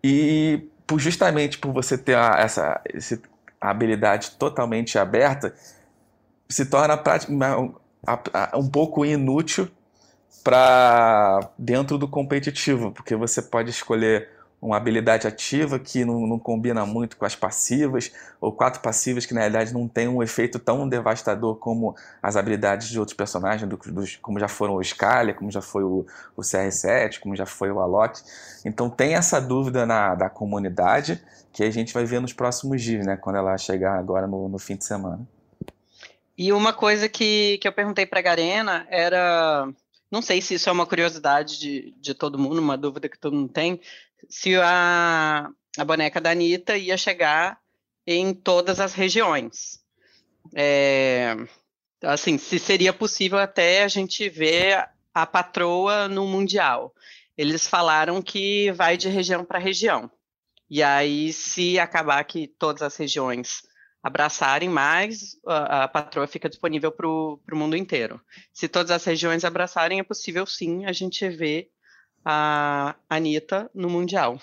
E 0.05 0.69
justamente 0.99 1.59
por 1.59 1.73
você 1.73 1.97
ter 1.97 2.17
essa 2.17 2.81
esse, 2.93 3.23
a 3.61 3.71
habilidade 3.71 4.33
totalmente 4.33 4.99
aberta, 4.99 5.55
se 6.49 6.67
torna 6.67 7.01
um 8.55 8.69
pouco 8.69 9.05
inútil 9.05 9.71
para 10.43 11.51
dentro 11.57 11.97
do 11.97 12.09
competitivo, 12.09 12.91
porque 12.91 13.15
você 13.15 13.41
pode 13.41 13.71
escolher 13.71 14.29
uma 14.63 14.77
habilidade 14.77 15.27
ativa 15.27 15.77
que 15.77 16.05
não, 16.05 16.25
não, 16.25 16.39
combina 16.39 16.87
muito 16.87 17.17
com 17.17 17.25
as 17.25 17.35
passivas, 17.35 18.13
ou 18.41 18.53
quatro 18.53 18.81
passivas 18.81 19.27
que 19.27 19.35
na 19.35 19.41
realidade 19.41 19.75
não 19.75 19.89
tem 19.89 20.07
um 20.07 20.23
efeito 20.23 20.57
tão 20.61 20.89
devastador 20.89 21.57
como 21.57 21.97
as 22.23 22.37
habilidades 22.37 22.89
de 22.89 22.97
outros 22.97 23.17
personagens, 23.17 23.69
do, 23.69 23.77
dos, 23.77 24.15
como 24.17 24.39
já 24.39 24.47
foram 24.47 24.77
o 24.77 24.85
Scalia, 24.85 25.35
como 25.35 25.51
já 25.51 25.61
foi 25.61 25.83
o, 25.83 26.07
o 26.37 26.43
CR7, 26.43 27.19
como 27.19 27.35
já 27.35 27.45
foi 27.45 27.73
o 27.73 27.81
Alok. 27.81 28.23
Então 28.65 28.89
tem 28.89 29.15
essa 29.15 29.41
dúvida 29.41 29.85
na 29.85 30.15
da 30.15 30.31
comunidade 30.31 31.21
que 31.53 31.65
a 31.65 31.71
gente 31.71 31.93
vai 31.93 32.05
ver 32.05 32.21
nos 32.21 32.33
próximos 32.33 32.81
dias, 32.81 33.05
né, 33.05 33.17
quando 33.17 33.37
ela 33.37 33.59
chegar 33.59 33.99
agora 33.99 34.29
no, 34.29 34.49
no 34.49 34.59
fim 34.61 34.77
de 34.77 34.85
semana. 34.85 35.27
E 36.39 36.53
uma 36.53 36.73
coisa 36.73 37.09
que, 37.09 37.59
que 37.59 37.67
eu 37.67 37.73
perguntei 37.73 38.07
para 38.07 38.21
a 38.21 38.23
Garena 38.23 38.87
era 38.89 39.69
não 40.13 40.21
sei 40.21 40.43
se 40.43 40.55
isso 40.55 40.69
é 40.69 40.73
uma 40.73 40.85
curiosidade 40.85 41.59
de, 41.59 41.95
de 41.99 42.13
todo 42.13 42.39
mundo, 42.39 42.59
uma 42.59 42.77
dúvida 42.77 43.09
que 43.09 43.19
todo 43.19 43.35
mundo 43.35 43.49
tem, 43.49 43.81
se 44.29 44.57
a, 44.57 45.49
a 45.77 45.85
boneca 45.85 46.21
da 46.21 46.31
Anitta 46.31 46.77
ia 46.77 46.97
chegar 46.97 47.59
em 48.07 48.35
todas 48.35 48.81
as 48.81 48.95
regiões. 48.95 49.81
É, 50.55 51.37
assim, 52.03 52.39
se 52.39 52.59
seria 52.59 52.93
possível 52.93 53.39
até 53.39 53.85
a 53.85 53.89
gente 53.89 54.29
ver 54.29 54.89
a 55.15 55.27
patroa 55.27 56.09
no 56.09 56.27
Mundial. 56.27 56.95
Eles 57.37 57.67
falaram 57.67 58.21
que 58.21 58.71
vai 58.73 58.97
de 58.97 59.09
região 59.09 59.45
para 59.45 59.59
região. 59.59 60.11
E 60.69 60.83
aí, 60.83 61.33
se 61.33 61.79
acabar 61.79 62.23
que 62.25 62.49
todas 62.49 62.83
as 62.83 62.97
regiões 62.97 63.63
abraçarem 64.03 64.69
mais, 64.69 65.37
a, 65.47 65.85
a 65.85 65.89
patroa 65.89 66.27
fica 66.27 66.49
disponível 66.49 66.91
para 66.91 67.07
o 67.07 67.39
mundo 67.55 67.77
inteiro. 67.77 68.21
Se 68.53 68.69
todas 68.69 68.91
as 68.91 69.05
regiões 69.05 69.45
abraçarem, 69.45 70.01
é 70.01 70.03
possível 70.03 70.45
sim 70.47 70.85
a 70.87 70.93
gente 70.93 71.29
ver 71.29 71.71
a 72.25 72.95
Anitta 73.09 73.71
no 73.75 73.89
Mundial. 73.89 74.39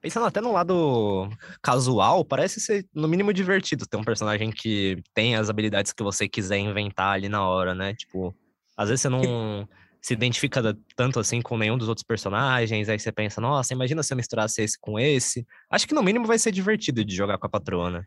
Pensando 0.00 0.26
até 0.26 0.40
no 0.40 0.52
lado 0.52 1.30
casual, 1.62 2.24
parece 2.24 2.60
ser 2.60 2.84
no 2.92 3.06
mínimo 3.06 3.32
divertido 3.32 3.86
ter 3.86 3.96
um 3.96 4.04
personagem 4.04 4.50
que 4.50 5.00
tem 5.14 5.36
as 5.36 5.48
habilidades 5.48 5.92
que 5.92 6.02
você 6.02 6.28
quiser 6.28 6.58
inventar 6.58 7.14
ali 7.14 7.28
na 7.28 7.48
hora, 7.48 7.74
né? 7.74 7.94
Tipo, 7.94 8.34
às 8.76 8.88
vezes 8.88 9.02
você 9.02 9.08
não 9.08 9.68
se 10.00 10.12
identifica 10.12 10.76
tanto 10.96 11.20
assim 11.20 11.40
com 11.40 11.56
nenhum 11.56 11.78
dos 11.78 11.88
outros 11.88 12.04
personagens, 12.04 12.88
aí 12.88 12.98
você 12.98 13.12
pensa, 13.12 13.40
nossa, 13.40 13.72
imagina 13.72 14.02
se 14.02 14.12
eu 14.12 14.16
misturasse 14.16 14.60
esse 14.60 14.76
com 14.78 14.98
esse. 14.98 15.46
Acho 15.70 15.86
que 15.86 15.94
no 15.94 16.02
mínimo 16.02 16.26
vai 16.26 16.38
ser 16.38 16.50
divertido 16.50 17.04
de 17.04 17.14
jogar 17.14 17.38
com 17.38 17.46
a 17.46 17.50
patrona. 17.50 18.04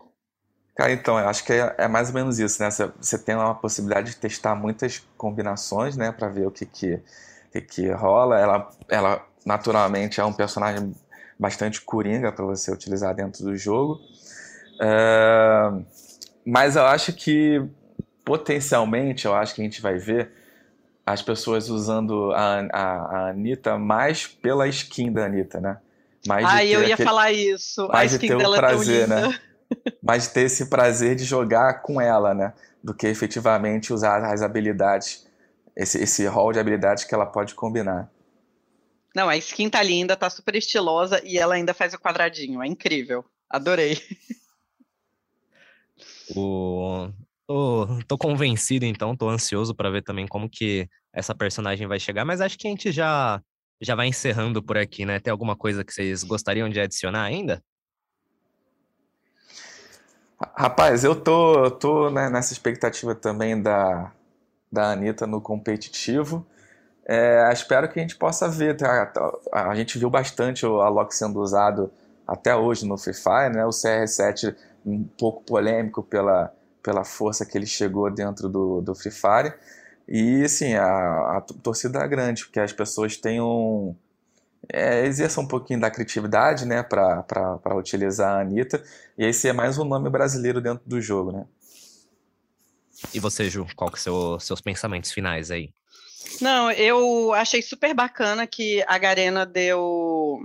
Cara, 0.76 0.92
então, 0.92 1.18
eu 1.18 1.30
acho 1.30 1.46
que 1.46 1.54
é, 1.54 1.74
é, 1.78 1.88
mais 1.88 2.10
ou 2.10 2.16
menos 2.16 2.38
isso, 2.38 2.62
né? 2.62 2.70
Você, 2.70 2.92
você 3.00 3.18
tem 3.18 3.34
uma 3.34 3.56
possibilidade 3.56 4.12
de 4.12 4.18
testar 4.18 4.56
muitas 4.56 5.02
combinações, 5.16 5.96
né? 5.96 6.12
Pra 6.12 6.28
ver 6.28 6.46
o 6.46 6.52
que 6.52 6.66
que, 6.66 7.00
que, 7.62 7.90
rola. 7.92 8.40
Ela, 8.40 8.70
ela, 8.90 9.26
naturalmente, 9.46 10.20
é 10.20 10.26
um 10.26 10.34
personagem 10.34 10.94
bastante 11.38 11.82
coringa 11.82 12.32
para 12.32 12.46
você 12.46 12.72
utilizar 12.72 13.14
dentro 13.14 13.44
do 13.44 13.56
jogo. 13.56 14.00
É, 14.82 15.72
mas 16.46 16.76
eu 16.76 16.86
acho 16.86 17.14
que, 17.14 17.62
potencialmente, 18.24 19.26
eu 19.26 19.34
acho 19.34 19.56
que 19.56 19.62
a 19.62 19.64
gente 19.64 19.82
vai 19.82 19.98
ver 19.98 20.32
as 21.06 21.22
pessoas 21.22 21.70
usando 21.70 22.32
a, 22.32 22.68
a, 22.74 22.82
a 22.82 23.30
Anitta 23.30 23.78
mais 23.78 24.26
pela 24.26 24.68
skin 24.68 25.12
da 25.12 25.26
Anitta, 25.26 25.60
né? 25.60 25.78
Mais 26.28 26.46
ah, 26.46 26.66
eu 26.66 26.82
ia 26.82 26.96
aquele, 26.96 27.08
falar 27.08 27.32
isso. 27.32 27.88
Mais 27.90 28.14
a 28.14 28.16
skin 28.16 28.28
de 28.28 28.34
ter 28.34 28.38
dela 28.38 28.56
o 28.56 28.60
prazer, 28.60 29.04
é 29.04 29.08
né? 29.08 29.40
mas 30.02 30.28
ter 30.28 30.42
esse 30.42 30.66
prazer 30.68 31.16
de 31.16 31.24
jogar 31.24 31.82
com 31.82 32.02
ela, 32.02 32.34
né? 32.34 32.54
Do 32.84 32.94
que 32.94 33.08
efetivamente 33.08 33.94
usar 33.94 34.24
as 34.26 34.42
habilidades, 34.42 35.25
esse, 35.76 36.02
esse 36.02 36.26
hall 36.28 36.52
de 36.52 36.60
habilidades 36.60 37.04
que 37.04 37.14
ela 37.14 37.26
pode 37.26 37.54
combinar. 37.54 38.10
Não, 39.16 39.30
a 39.30 39.38
skin 39.38 39.70
tá 39.70 39.82
linda, 39.82 40.16
tá 40.16 40.30
super 40.30 40.56
estilosa 40.56 41.22
e 41.24 41.38
ela 41.38 41.56
ainda 41.56 41.74
faz 41.74 41.94
o 41.94 42.00
quadradinho. 42.00 42.62
É 42.62 42.68
incrível. 42.68 43.24
Adorei. 43.50 43.98
O... 46.36 47.10
Tô, 47.48 47.88
tô 48.08 48.18
convencido, 48.18 48.86
então, 48.86 49.16
tô 49.16 49.30
ansioso 49.30 49.76
para 49.76 49.92
ver 49.92 50.02
também 50.02 50.28
como 50.28 50.50
que 50.50 50.90
essa 51.14 51.36
personagem 51.36 51.86
vai 51.86 52.00
chegar, 52.00 52.26
mas 52.26 52.42
acho 52.42 52.58
que 52.58 52.68
a 52.68 52.72
gente 52.72 52.92
já, 52.92 53.40
já 53.80 53.94
vai 53.94 54.08
encerrando 54.08 54.64
por 54.64 54.78
aqui, 54.78 55.06
né? 55.06 55.20
Tem 55.20 55.32
alguma 55.32 55.56
coisa 55.56 55.84
que 55.84 55.94
vocês 55.94 56.24
gostariam 56.24 56.68
de 56.68 56.80
adicionar 56.80 57.24
ainda? 57.24 57.64
Rapaz, 60.58 61.04
eu 61.04 61.16
tô, 61.16 61.70
tô 61.72 62.10
né, 62.10 62.30
nessa 62.30 62.52
expectativa 62.52 63.14
também 63.14 63.62
da, 63.62 64.12
da 64.76 64.92
Anitta 64.92 65.26
no 65.26 65.42
competitivo. 65.42 66.46
É, 67.08 67.50
espero 67.52 67.88
que 67.90 68.00
a 68.00 68.02
gente 68.02 68.16
possa 68.16 68.48
ver. 68.48 68.78
Tá? 68.78 69.12
A, 69.52 69.72
a 69.72 69.76
gente 69.76 69.98
viu 69.98 70.10
bastante 70.10 70.66
o 70.66 70.82
Alok 70.82 71.16
sendo 71.16 71.40
usado 71.40 71.92
até 72.28 72.56
hoje 72.56 72.88
no 72.88 72.98
Free 72.98 73.14
Fire, 73.14 73.54
né? 73.54 73.66
O 73.66 73.70
CR7 73.70 74.56
um 74.86 75.04
pouco 75.04 75.44
polêmico 75.44 76.04
pela, 76.04 76.54
pela 76.84 77.04
força 77.04 77.46
que 77.46 77.58
ele 77.58 77.66
chegou 77.66 78.12
dentro 78.12 78.50
do, 78.50 78.82
do 78.82 78.94
Free 78.94 79.12
Fire. 79.12 79.54
E, 80.08 80.44
assim, 80.44 80.76
a, 80.76 81.38
a 81.38 81.42
torcida 81.64 82.00
é 82.00 82.08
grande, 82.08 82.46
porque 82.46 82.60
as 82.60 82.72
pessoas 82.72 83.20
um, 83.42 83.96
é, 84.72 85.06
exerça 85.06 85.42
um 85.42 85.48
pouquinho 85.48 85.80
da 85.80 85.90
criatividade, 85.90 86.66
né, 86.66 86.84
para 86.84 87.76
utilizar 87.76 88.38
a 88.38 88.42
Anitta, 88.42 88.84
e 89.18 89.26
esse 89.26 89.48
é 89.48 89.54
mais 89.54 89.80
um 89.80 89.84
nome 89.84 90.10
brasileiro 90.10 90.62
dentro 90.62 90.84
do 90.86 91.02
jogo, 91.02 91.32
né. 91.32 91.46
E 93.14 93.20
você, 93.20 93.50
Ju, 93.50 93.68
qual 93.76 93.92
que 93.92 94.00
são 94.00 94.36
os 94.36 94.44
seus 94.44 94.62
pensamentos 94.62 95.12
finais 95.12 95.52
aí? 95.52 95.74
Não, 96.42 96.72
eu 96.72 97.34
achei 97.34 97.62
super 97.62 97.94
bacana 97.94 98.48
que 98.48 98.84
a 98.88 98.98
Garena 98.98 99.46
deu, 99.46 100.40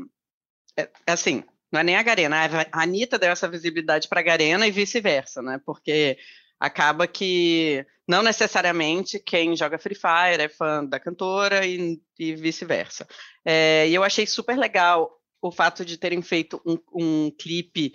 é, 0.76 0.88
assim, 1.06 1.42
não 1.72 1.80
é 1.80 1.84
nem 1.84 1.96
a 1.96 2.02
Garena, 2.02 2.36
a 2.70 2.82
Anitta 2.82 3.18
deu 3.18 3.30
essa 3.30 3.48
visibilidade 3.48 4.08
para 4.08 4.20
a 4.20 4.22
Garena 4.22 4.66
e 4.66 4.70
vice-versa, 4.70 5.40
né, 5.40 5.60
porque 5.64 6.18
acaba 6.58 7.06
que 7.06 7.84
não 8.06 8.22
necessariamente 8.22 9.18
quem 9.18 9.56
joga 9.56 9.78
Free 9.78 9.94
Fire 9.94 10.42
é 10.42 10.48
fã 10.48 10.84
da 10.84 11.00
cantora 11.00 11.64
e, 11.64 12.00
e 12.18 12.34
vice-versa. 12.34 13.06
É, 13.44 13.88
e 13.88 13.94
eu 13.94 14.04
achei 14.04 14.26
super 14.26 14.58
legal 14.58 15.10
o 15.40 15.50
fato 15.50 15.84
de 15.84 15.96
terem 15.96 16.20
feito 16.20 16.60
um, 16.66 16.78
um 16.92 17.30
clipe 17.30 17.94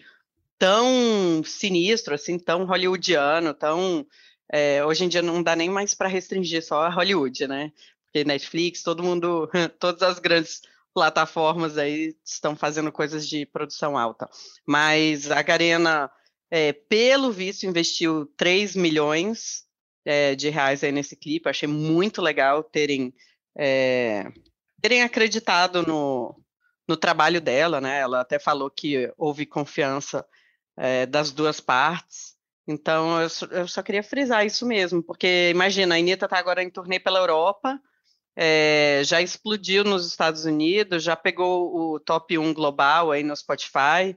tão 0.58 1.44
sinistro, 1.44 2.16
assim, 2.16 2.40
tão 2.40 2.66
hollywoodiano, 2.66 3.54
tão. 3.54 4.06
É, 4.52 4.86
hoje 4.86 5.06
em 5.06 5.08
dia 5.10 5.22
não 5.22 5.42
dá 5.42 5.56
nem 5.56 5.70
mais 5.70 5.94
para 5.94 6.08
restringir 6.08 6.64
só 6.64 6.84
a 6.84 6.90
Hollywood, 6.90 7.48
né? 7.48 7.72
Porque 8.06 8.24
Netflix, 8.24 8.84
todo 8.84 9.04
mundo, 9.04 9.50
todas 9.80 10.02
as 10.04 10.20
grandes 10.20 10.62
plataformas 10.94 11.78
aí 11.78 12.16
estão 12.24 12.56
fazendo 12.56 12.92
coisas 12.92 13.28
de 13.28 13.46
produção 13.46 13.98
alta. 13.98 14.30
Mas 14.66 15.30
a 15.30 15.42
Garena 15.42 16.10
é, 16.50 16.72
pelo 16.72 17.32
visto, 17.32 17.66
investiu 17.66 18.26
3 18.38 18.76
milhões 18.76 19.66
é, 20.06 20.36
de 20.36 20.50
reais 20.50 20.84
aí 20.84 20.92
nesse 20.92 21.16
clipe. 21.16 21.50
achei 21.50 21.68
muito 21.68 22.22
legal 22.22 22.64
terem, 22.64 23.14
é, 23.58 24.32
terem 24.82 25.02
acreditado 25.02 25.86
no, 25.86 26.40
no 26.88 26.96
trabalho 26.96 27.42
dela, 27.42 27.82
né? 27.82 28.00
Ela 28.00 28.22
até 28.22 28.40
falou 28.40 28.70
que 28.70 29.12
houve 29.18 29.46
confiança 29.46 30.26
é, 30.78 31.06
das 31.06 31.32
duas 31.32 31.60
partes. 31.60 32.35
Então, 32.68 33.22
eu 33.22 33.30
só, 33.30 33.46
eu 33.48 33.68
só, 33.68 33.84
queria 33.84 34.02
frisar 34.02 34.46
isso 34.46 34.66
mesmo, 34.66 35.04
porque 35.04 35.50
imagina, 35.52 35.96
a 35.96 35.98
Anitta 35.98 36.26
está 36.26 36.40
agora 36.40 36.64
em 36.64 36.70
turnê 36.70 37.00
pela 37.00 37.20
Europa, 37.20 37.80
é, 38.36 39.02
já 39.06 39.22
explodiu 39.22 39.84
nos 39.84 40.08
Estados 40.08 40.46
Unidos, 40.46 41.04
já 41.04 41.16
pegou 41.16 41.94
o 41.94 42.00
top 42.00 42.38
1 42.38 42.54
global 42.54 43.12
aí 43.12 43.24
no 43.24 43.36
Spotify, 43.36 44.16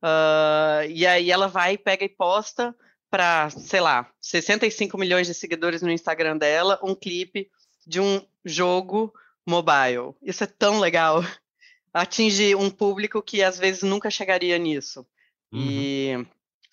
Uh, 0.00 0.88
e 0.88 1.06
aí 1.06 1.30
ela 1.30 1.46
vai, 1.46 1.76
pega 1.76 2.04
e 2.04 2.08
posta 2.08 2.74
para, 3.10 3.50
sei 3.50 3.80
lá, 3.80 4.10
65 4.20 4.96
milhões 4.96 5.26
de 5.26 5.34
seguidores 5.34 5.82
no 5.82 5.90
Instagram 5.90 6.38
dela, 6.38 6.80
um 6.82 6.94
clipe 6.94 7.50
de 7.86 8.00
um 8.00 8.24
jogo 8.44 9.12
mobile. 9.46 10.14
Isso 10.22 10.44
é 10.44 10.46
tão 10.46 10.80
legal. 10.80 11.22
atinge 11.92 12.54
um 12.54 12.70
público 12.70 13.20
que 13.20 13.42
às 13.42 13.58
vezes 13.58 13.82
nunca 13.82 14.10
chegaria 14.10 14.56
nisso. 14.58 15.04
Uhum. 15.52 15.60
E 15.60 16.26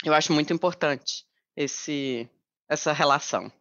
eu 0.04 0.14
acho 0.14 0.34
muito 0.34 0.54
importante 0.54 1.26
esse, 1.56 2.30
essa 2.70 2.94
relação. 2.94 3.52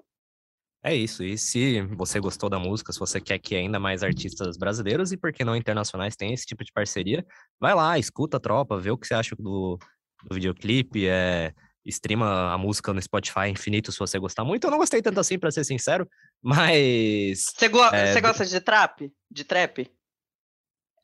É 0.83 0.95
isso. 0.95 1.25
E 1.25 1.37
se 1.37 1.83
você 1.83 2.21
gostou 2.21 2.49
da 2.49 2.59
música, 2.59 2.93
se 2.93 2.99
você 2.99 3.21
quer 3.21 3.39
que 3.39 3.57
ainda 3.57 3.81
mais 3.81 4.05
artistas 4.05 4.57
brasileiros 4.57 5.11
e 5.11 5.17
por 5.17 5.33
que 5.33 5.45
não 5.45 5.57
internacionais 5.57 6.15
tenham 6.15 6.33
esse 6.33 6.47
tipo 6.47 6.63
de 6.63 6.73
parceria, 6.73 7.27
vai 7.59 7.75
lá, 7.75 7.99
escuta 7.99 8.37
a 8.37 8.41
tropa, 8.41 8.79
vê 8.79 8.91
o 8.91 8.97
que 8.97 9.07
você 9.07 9.15
acha 9.15 9.35
do, 9.35 9.79
do 10.25 10.35
videoclipe, 10.35 11.09
é, 11.09 11.53
streama 11.85 12.53
a 12.53 12.59
música 12.59 12.93
no 12.93 13.03
Spotify 13.03 13.49
infinito 13.49 13.91
se 13.91 13.99
você 13.99 14.19
gostar 14.19 14.45
muito. 14.45 14.65
Eu 14.65 14.71
não 14.71 14.79
gostei 14.79 15.03
tanto 15.03 15.19
assim, 15.19 15.39
para 15.39 15.51
ser 15.51 15.65
sincero, 15.65 16.09
mas. 16.41 17.47
Você, 17.57 17.69
go 17.69 17.83
É, 17.87 18.21
gosta 18.21 18.45
de 18.45 18.61
trap? 18.61 19.13
De 19.31 19.45
trap? 19.45 19.91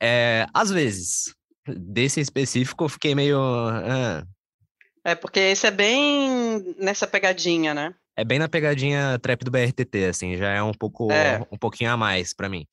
É, 0.01 0.47
às 0.53 0.71
vezes, 0.71 1.35
desse 1.67 2.21
específico, 2.21 2.85
eu 2.85 2.89
fiquei 2.89 3.15
meio. 3.15 3.41
ah, 3.41 4.25
É, 5.05 5.15
porque 5.15 5.41
esse 5.41 5.67
é 5.67 5.71
bem 5.71 6.75
nessa 6.79 7.07
pegadinha, 7.07 7.75
né? 7.75 7.95
é 8.15 8.25
bem 8.25 8.39
na 8.39 8.49
pegadinha 8.49 9.19
trap 9.21 9.43
do 9.43 9.51
BRTT, 9.51 10.05
assim, 10.05 10.37
já 10.37 10.51
é 10.51 10.63
um 10.63 10.73
pouco 10.75 11.11
É. 11.11 11.41
um 11.51 11.57
pouquinho 11.57 11.91
a 11.91 11.97
mais 11.97 12.35
pra 12.35 12.49
mim. 12.49 12.67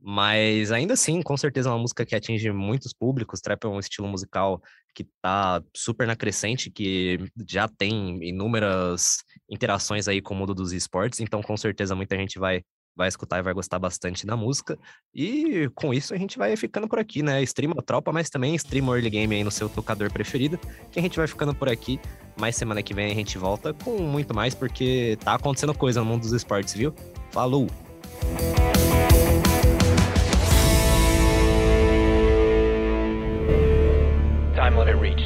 Mas 0.00 0.70
ainda 0.70 0.94
assim, 0.94 1.20
com 1.22 1.36
certeza 1.36 1.68
é 1.68 1.72
uma 1.72 1.78
música 1.78 2.04
que 2.06 2.14
atinge 2.14 2.50
muitos 2.52 2.92
públicos. 2.92 3.40
Trap 3.40 3.64
é 3.64 3.68
um 3.68 3.78
estilo 3.80 4.06
musical 4.06 4.60
que 4.94 5.04
tá 5.20 5.62
super 5.74 6.06
na 6.06 6.14
crescente, 6.14 6.70
que 6.70 7.18
já 7.48 7.66
tem 7.66 8.18
inúmeras 8.22 9.16
interações 9.50 10.06
aí 10.06 10.20
com 10.22 10.34
o 10.34 10.36
mundo 10.36 10.54
dos 10.54 10.72
esportes, 10.72 11.20
então 11.20 11.42
com 11.42 11.56
certeza 11.56 11.96
muita 11.96 12.16
gente 12.16 12.38
vai 12.38 12.62
vai 12.96 13.08
escutar 13.08 13.38
e 13.38 13.42
vai 13.42 13.52
gostar 13.52 13.78
bastante 13.78 14.26
da 14.26 14.36
música. 14.36 14.78
E 15.14 15.68
com 15.74 15.92
isso 15.92 16.14
a 16.14 16.16
gente 16.16 16.38
vai 16.38 16.56
ficando 16.56 16.88
por 16.88 16.98
aqui, 16.98 17.22
né? 17.22 17.42
Streama 17.42 17.82
tropa, 17.82 18.12
mas 18.12 18.30
também 18.30 18.54
streama 18.54 18.94
early 18.94 19.10
game 19.10 19.34
aí 19.34 19.44
no 19.44 19.50
seu 19.50 19.68
tocador 19.68 20.12
preferido, 20.12 20.58
que 20.90 20.98
a 20.98 21.02
gente 21.02 21.16
vai 21.16 21.26
ficando 21.26 21.54
por 21.54 21.68
aqui. 21.68 22.00
Mas 22.38 22.56
semana 22.56 22.82
que 22.82 22.94
vem 22.94 23.10
a 23.10 23.14
gente 23.14 23.38
volta 23.38 23.72
com 23.72 23.98
muito 23.98 24.34
mais, 24.34 24.54
porque 24.54 25.16
tá 25.24 25.34
acontecendo 25.34 25.74
coisa 25.74 26.00
no 26.00 26.06
mundo 26.06 26.22
dos 26.22 26.32
esportes, 26.32 26.74
viu? 26.74 26.94
Falou! 27.30 27.68
Time 34.54 34.76
limit 34.78 35.00
reached. 35.00 35.23